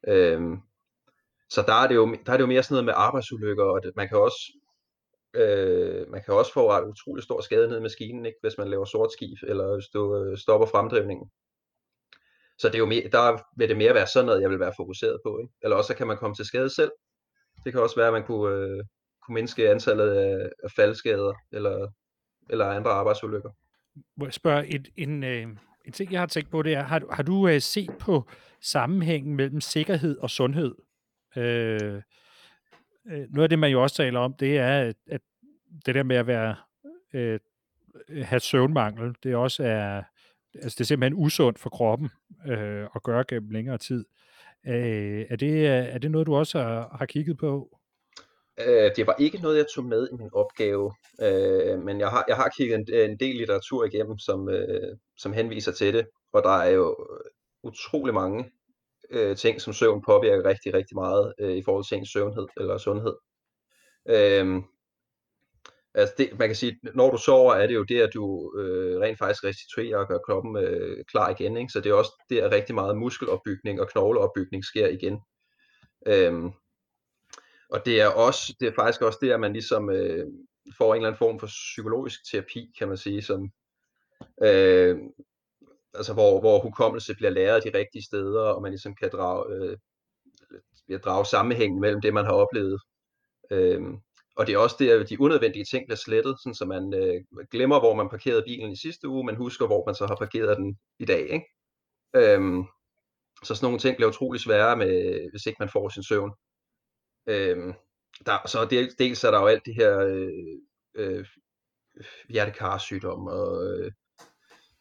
Øhm, 0.07 0.57
så 1.49 1.63
der 1.67 1.73
er, 1.73 1.87
det 1.87 1.95
jo, 1.95 2.05
der 2.25 2.31
er 2.33 2.37
det 2.37 2.41
jo 2.41 2.53
mere 2.53 2.63
sådan 2.63 2.73
noget 2.73 2.85
med 2.85 2.93
arbejdsulykker, 2.97 3.63
og 3.63 3.83
det, 3.83 3.91
man 3.95 4.07
kan 4.07 4.17
også 4.17 4.41
øh, 5.33 6.09
man 6.11 6.21
kan 6.23 6.33
også 6.33 6.53
få 6.53 6.71
ret 6.71 6.87
utrolig 6.87 7.23
stor 7.23 7.41
skade 7.41 7.67
ned 7.67 7.77
i 7.77 7.81
maskinen, 7.81 8.25
ikke, 8.25 8.37
hvis 8.41 8.57
man 8.57 8.67
laver 8.67 8.85
sort 8.85 9.11
skib, 9.11 9.37
eller 9.43 9.73
hvis 9.73 9.87
du 9.93 10.15
øh, 10.17 10.37
stopper 10.37 10.67
fremdrivningen. 10.67 11.29
Så 12.59 12.67
det 12.67 12.75
er 12.75 12.79
jo 12.79 12.85
mere, 12.85 13.09
der 13.11 13.37
vil 13.57 13.69
det 13.69 13.77
mere 13.77 13.93
være 13.93 14.07
sådan 14.07 14.25
noget, 14.25 14.41
jeg 14.41 14.49
vil 14.49 14.59
være 14.59 14.73
fokuseret 14.77 15.19
på. 15.25 15.39
Ikke? 15.41 15.53
Eller 15.63 15.77
også 15.77 15.87
så 15.87 15.95
kan 15.95 16.07
man 16.07 16.17
komme 16.17 16.35
til 16.35 16.45
skade 16.45 16.69
selv. 16.69 16.91
Det 17.63 17.73
kan 17.73 17.81
også 17.81 17.95
være, 17.95 18.07
at 18.07 18.13
man 18.13 18.25
kunne, 18.25 18.55
øh, 18.55 18.83
kunne 19.25 19.33
mindske 19.33 19.69
antallet 19.69 20.09
af, 20.11 20.49
af 20.63 20.71
faldskader, 20.71 21.33
eller, 21.51 21.87
eller 22.49 22.65
andre 22.65 22.91
arbejdsulykker. 22.91 23.49
Må 24.17 24.25
jeg 24.25 24.33
spørge, 24.33 24.67
en, 24.67 24.85
en, 24.97 25.23
øh, 25.23 25.47
en 25.85 25.91
ting, 25.93 26.11
jeg 26.11 26.19
har 26.19 26.27
tænkt 26.27 26.49
på, 26.49 26.61
det 26.61 26.73
er, 26.73 26.83
har, 26.83 27.01
har 27.11 27.23
du 27.23 27.47
øh, 27.47 27.61
set 27.61 27.91
på 27.99 28.29
sammenhængen 28.61 29.35
mellem 29.35 29.61
sikkerhed 29.61 30.17
og 30.17 30.29
sundhed? 30.29 30.75
Øh, 31.37 32.01
øh, 33.07 33.27
noget 33.29 33.43
af 33.43 33.49
det, 33.49 33.59
man 33.59 33.71
jo 33.71 33.81
også 33.81 33.95
taler 33.95 34.19
om, 34.19 34.33
det 34.33 34.57
er, 34.57 34.79
at, 34.81 34.95
at 35.07 35.21
det 35.85 35.95
der 35.95 36.03
med 36.03 36.15
at 36.15 36.27
være, 36.27 36.55
øh, 37.13 37.39
have 38.09 38.39
søvnmangel, 38.39 39.15
det 39.23 39.35
også 39.35 39.63
er, 39.63 40.03
altså 40.55 40.75
det 40.77 40.79
er 40.79 40.85
simpelthen 40.85 41.23
usundt 41.23 41.59
for 41.59 41.69
kroppen 41.69 42.09
øh, 42.47 42.87
at 42.95 43.03
gøre 43.03 43.23
gennem 43.27 43.49
længere 43.49 43.77
tid. 43.77 44.05
Øh, 44.67 45.25
er, 45.29 45.35
det, 45.35 45.67
er 45.67 45.97
det 45.97 46.11
noget, 46.11 46.27
du 46.27 46.35
også 46.35 46.59
har, 46.59 46.95
har 46.99 47.05
kigget 47.05 47.37
på? 47.37 47.78
Øh, 48.67 48.91
det 48.95 49.07
var 49.07 49.15
ikke 49.19 49.37
noget, 49.37 49.57
jeg 49.57 49.65
tog 49.75 49.85
med 49.85 50.07
i 50.11 50.15
min 50.15 50.29
opgave, 50.33 50.93
øh, 51.21 51.79
men 51.79 51.99
jeg 51.99 52.09
har, 52.09 52.25
jeg 52.27 52.35
har 52.35 52.49
kigget 52.57 52.75
en, 52.75 53.11
en 53.11 53.19
del 53.19 53.35
litteratur 53.35 53.85
igennem, 53.85 54.17
som, 54.17 54.49
øh, 54.49 54.97
som 55.17 55.33
henviser 55.33 55.71
til 55.71 55.93
det, 55.93 56.07
og 56.33 56.43
der 56.43 56.57
er 56.57 56.69
jo 56.69 57.07
øh, 57.09 57.31
utrolig 57.63 58.13
mange 58.13 58.51
øh, 59.09 59.35
ting, 59.35 59.61
som 59.61 59.73
søvn 59.73 60.01
påvirker 60.01 60.45
rigtig, 60.45 60.73
rigtig 60.73 60.95
meget 60.95 61.33
øh, 61.39 61.57
i 61.57 61.63
forhold 61.63 61.85
til 61.85 61.97
ens 61.97 62.09
søvnhed 62.09 62.47
eller 62.57 62.77
sundhed. 62.77 63.15
Øh, 64.09 64.63
altså 65.93 66.15
det, 66.17 66.39
man 66.39 66.49
kan 66.49 66.55
sige, 66.55 66.79
når 66.95 67.11
du 67.11 67.17
sover, 67.17 67.53
er 67.53 67.67
det 67.67 67.75
jo 67.75 67.83
det, 67.83 68.01
at 68.01 68.13
du 68.13 68.53
øh, 68.57 68.99
rent 68.99 69.17
faktisk 69.17 69.43
restituerer 69.43 69.97
og 69.97 70.07
gør 70.07 70.17
kroppen 70.17 70.57
øh, 70.57 71.05
klar 71.11 71.29
igen. 71.29 71.57
Ikke? 71.57 71.71
Så 71.71 71.79
det 71.81 71.89
er 71.89 71.93
også 71.93 72.25
det, 72.29 72.39
at 72.39 72.51
rigtig 72.51 72.75
meget 72.75 72.97
muskelopbygning 72.97 73.81
og 73.81 73.89
knogleopbygning 73.89 74.65
sker 74.65 74.87
igen. 74.87 75.19
Øh, 76.07 76.51
og 77.69 77.85
det 77.85 78.01
er 78.01 78.07
også, 78.07 78.55
det 78.59 78.67
er 78.67 78.73
faktisk 78.75 79.01
også 79.01 79.19
det, 79.21 79.31
at 79.31 79.39
man 79.39 79.53
ligesom 79.53 79.89
øh, 79.89 80.27
får 80.77 80.93
en 80.93 80.97
eller 80.97 81.07
anden 81.07 81.17
form 81.17 81.39
for 81.39 81.47
psykologisk 81.47 82.31
terapi, 82.31 82.71
kan 82.77 82.87
man 82.87 82.97
sige, 82.97 83.21
som, 83.21 83.51
øh, 84.43 84.97
altså 85.93 86.13
hvor, 86.13 86.39
hvor 86.39 86.59
hukommelse 86.59 87.15
bliver 87.15 87.29
læret 87.29 87.63
de 87.63 87.77
rigtige 87.77 88.03
steder, 88.03 88.41
og 88.41 88.61
man 88.61 88.71
ligesom 88.71 88.95
kan 88.95 89.09
drage, 89.13 89.55
øh, 89.55 90.99
drage 90.99 91.25
sammenhængen 91.25 91.81
mellem 91.81 92.01
det, 92.01 92.13
man 92.13 92.25
har 92.25 92.33
oplevet. 92.33 92.81
Øh, 93.51 93.81
og 94.35 94.47
det 94.47 94.53
er 94.53 94.57
også 94.57 94.75
det, 94.79 94.89
at 94.89 95.09
de 95.09 95.21
unødvendige 95.21 95.65
ting 95.65 95.85
bliver 95.87 95.97
slettet, 95.97 96.35
sådan 96.39 96.55
så 96.55 96.65
man 96.65 96.93
øh, 96.93 97.45
glemmer, 97.51 97.79
hvor 97.79 97.95
man 97.95 98.09
parkerede 98.09 98.43
bilen 98.47 98.71
i 98.71 98.77
sidste 98.77 99.07
uge, 99.07 99.25
men 99.25 99.35
husker, 99.35 99.67
hvor 99.67 99.85
man 99.85 99.95
så 99.95 100.05
har 100.07 100.15
parkeret 100.15 100.57
den 100.57 100.77
i 100.99 101.05
dag. 101.05 101.21
Ikke? 101.21 101.45
Øh, 102.15 102.41
så 103.43 103.55
sådan 103.55 103.65
nogle 103.65 103.79
ting 103.79 103.95
bliver 103.95 104.09
utrolig 104.09 104.41
svære, 104.41 104.77
med, 104.77 104.91
hvis 105.31 105.45
ikke 105.45 105.57
man 105.59 105.69
får 105.69 105.89
sin 105.89 106.03
søvn. 106.03 106.31
Øh, 107.29 107.73
der, 108.25 108.47
så 108.47 108.67
dels, 108.69 108.95
dels 108.95 109.23
er 109.23 109.31
der 109.31 109.39
jo 109.39 109.47
alt 109.47 109.65
det 109.65 109.75
her 109.75 109.99
øh, 109.99 110.29
øh, 110.95 111.25
hjertekarsygdom 112.29 113.27
og 113.27 113.65
øh, 113.65 113.91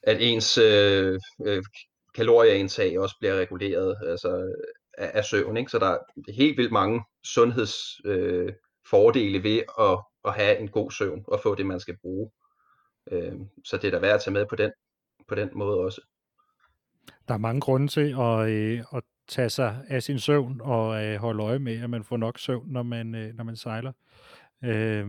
at 0.03 0.17
ens 0.21 0.59
øh, 0.59 1.21
øh, 1.47 1.63
kalorieindtag 2.15 2.99
også 2.99 3.17
bliver 3.21 3.35
reguleret 3.35 3.97
altså, 4.07 4.55
af, 4.99 5.11
af 5.15 5.25
søvn. 5.25 5.57
Ikke? 5.57 5.71
Så 5.71 5.79
der 5.79 5.87
er 5.87 5.99
helt 6.33 6.57
vildt 6.57 6.73
mange 6.73 7.05
sundhedsfordele 7.25 8.49
øh, 8.49 8.53
fordele 8.91 9.43
ved 9.43 9.63
at, 9.79 9.99
at 10.25 10.35
have 10.35 10.59
en 10.59 10.69
god 10.69 10.91
søvn 10.91 11.25
og 11.29 11.41
få 11.43 11.55
det, 11.55 11.67
man 11.67 11.81
skal 11.81 11.99
bruge. 11.99 12.31
Øh, 13.13 13.33
så 13.65 13.77
det 13.77 13.85
er 13.85 13.91
da 13.91 13.99
værd 13.99 14.15
at 14.15 14.21
tage 14.21 14.35
med 14.35 14.47
på 14.47 14.57
den, 14.57 14.73
på 15.29 15.35
den 15.35 15.51
måde 15.55 15.79
også. 15.79 16.01
Der 17.29 17.35
er 17.35 17.39
mange 17.39 17.61
grunde 17.61 17.89
til 17.89 18.15
at, 18.21 18.49
øh, 18.49 18.85
at 18.95 19.05
tage 19.29 19.51
sig 19.51 19.85
af 19.89 20.03
sin 20.03 20.19
søvn 20.19 20.61
og 20.61 21.05
øh, 21.05 21.17
holde 21.17 21.43
øje 21.43 21.59
med, 21.59 21.83
at 21.83 21.91
man 21.91 22.05
får 22.05 22.17
nok 22.17 22.39
søvn, 22.39 22.69
når 22.69 22.83
man, 22.83 23.15
øh, 23.15 23.35
når 23.35 23.45
man 23.45 23.57
sejler. 23.57 23.93
Øh, 24.65 25.07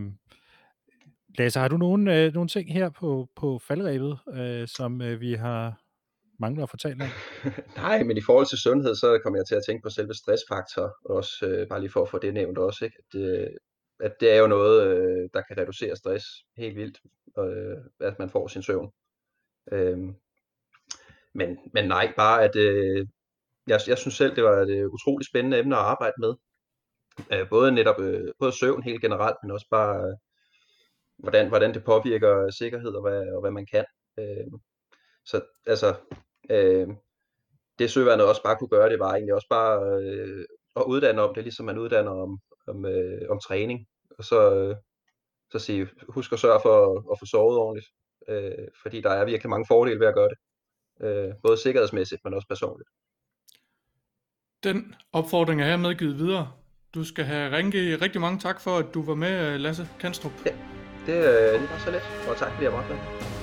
Lasse, 1.37 1.59
har 1.59 1.67
du 1.67 1.77
nogle, 1.77 2.23
øh, 2.23 2.33
nogle 2.33 2.49
ting 2.49 2.73
her 2.73 2.89
på, 2.89 3.29
på 3.35 3.59
faldrebet, 3.59 4.19
øh, 4.33 4.67
som 4.67 5.01
øh, 5.01 5.21
vi 5.21 5.33
har 5.33 5.81
mangler 6.39 6.63
at 6.63 6.69
fortælle 6.69 7.03
om? 7.03 7.09
Nej, 7.83 8.03
men 8.03 8.17
i 8.17 8.21
forhold 8.21 8.45
til 8.45 8.57
sundhed, 8.57 8.95
så 8.95 9.19
kommer 9.23 9.39
jeg 9.39 9.45
til 9.45 9.55
at 9.55 9.63
tænke 9.67 9.83
på 9.83 9.89
selve 9.89 10.13
stressfaktor, 10.13 10.97
også 11.05 11.45
øh, 11.47 11.67
bare 11.67 11.79
lige 11.79 11.91
for 11.91 12.01
at 12.01 12.09
få 12.09 12.19
det 12.19 12.33
nævnt 12.33 12.57
også, 12.57 12.85
ikke? 12.85 12.97
At, 13.13 13.21
øh, 13.21 13.47
at 13.99 14.13
det 14.19 14.31
er 14.31 14.37
jo 14.37 14.47
noget, 14.47 14.87
øh, 14.87 15.29
der 15.33 15.41
kan 15.41 15.57
reducere 15.57 15.95
stress 15.95 16.25
helt 16.57 16.75
vildt, 16.75 16.99
øh, 17.39 17.77
at 17.99 18.19
man 18.19 18.29
får 18.29 18.47
sin 18.47 18.63
søvn. 18.63 18.91
Øh, 19.71 19.97
men, 21.33 21.57
men 21.73 21.87
nej, 21.87 22.13
bare 22.17 22.43
at 22.43 22.55
øh, 22.55 23.07
jeg, 23.69 23.79
jeg 23.87 23.97
synes 23.97 24.15
selv, 24.15 24.35
det 24.35 24.43
var 24.43 24.57
et 24.57 24.85
uh, 24.85 24.93
utroligt 24.93 25.29
spændende 25.29 25.59
emne 25.59 25.75
at 25.75 25.81
arbejde 25.81 26.15
med. 26.19 26.33
Uh, 27.33 27.49
både 27.49 27.71
netop 27.71 27.99
uh, 27.99 28.29
både 28.39 28.51
søvn 28.51 28.83
helt 28.83 29.01
generelt, 29.01 29.37
men 29.43 29.51
også 29.51 29.67
bare 29.71 30.17
hvordan, 31.17 31.47
hvordan 31.47 31.73
det 31.73 31.83
påvirker 31.83 32.49
sikkerhed 32.49 32.91
og 32.91 33.01
hvad, 33.01 33.33
og 33.35 33.41
hvad 33.41 33.51
man 33.51 33.65
kan. 33.73 33.85
Uh, 34.17 34.59
så 35.25 35.41
altså, 35.67 35.95
uh, 36.53 36.95
det 37.79 37.91
søværnet 37.91 38.25
også 38.25 38.43
bare 38.43 38.57
kunne 38.57 38.69
gøre, 38.69 38.89
det 38.89 38.99
var 38.99 39.11
egentlig 39.11 39.33
også 39.33 39.47
bare 39.49 39.73
uh, 39.97 40.43
at 40.75 40.83
uddanne 40.87 41.21
om 41.21 41.33
det, 41.33 41.43
ligesom 41.43 41.65
man 41.65 41.77
uddanner 41.77 42.11
om, 42.11 42.39
om, 42.67 42.85
uh, 42.85 43.29
om 43.29 43.39
træning. 43.39 43.87
Og 44.17 44.23
så, 44.23 44.69
uh, 44.69 44.75
så 45.51 45.59
sige, 45.59 45.89
husk 46.09 46.33
at 46.33 46.39
sørge 46.39 46.59
for 46.63 46.75
at, 46.85 47.03
at 47.11 47.19
få 47.19 47.25
sovet 47.25 47.57
ordentligt, 47.57 47.87
uh, 48.31 48.65
fordi 48.81 49.01
der 49.01 49.09
er 49.09 49.25
virkelig 49.25 49.49
mange 49.49 49.65
fordele 49.67 49.99
ved 49.99 50.07
at 50.07 50.15
gøre 50.15 50.29
det. 50.29 50.37
Uh, 51.05 51.33
både 51.43 51.57
sikkerhedsmæssigt, 51.57 52.21
men 52.23 52.33
også 52.33 52.47
personligt. 52.47 52.89
Den 54.63 54.95
opfordring 55.13 55.61
er 55.61 55.65
hermed 55.65 55.95
givet 55.95 56.17
videre. 56.17 56.51
Du 56.93 57.03
skal 57.03 57.25
have 57.25 57.57
ringet 57.57 58.01
rigtig 58.01 58.21
mange 58.21 58.39
tak 58.39 58.61
for, 58.61 58.77
at 58.77 58.93
du 58.93 59.03
var 59.03 59.15
med, 59.15 59.57
Lasse 59.57 59.87
Kanstrup. 59.99 60.31
Ja 60.45 60.51
det, 61.05 61.15
øh, 61.15 61.61
det 61.61 61.69
var 61.71 61.77
så 61.77 61.91
let, 61.91 62.01
og 62.29 62.37
tak 62.37 62.51
fordi 62.51 62.63
jeg 62.63 62.71
måtte 62.71 62.89
med. 62.89 63.38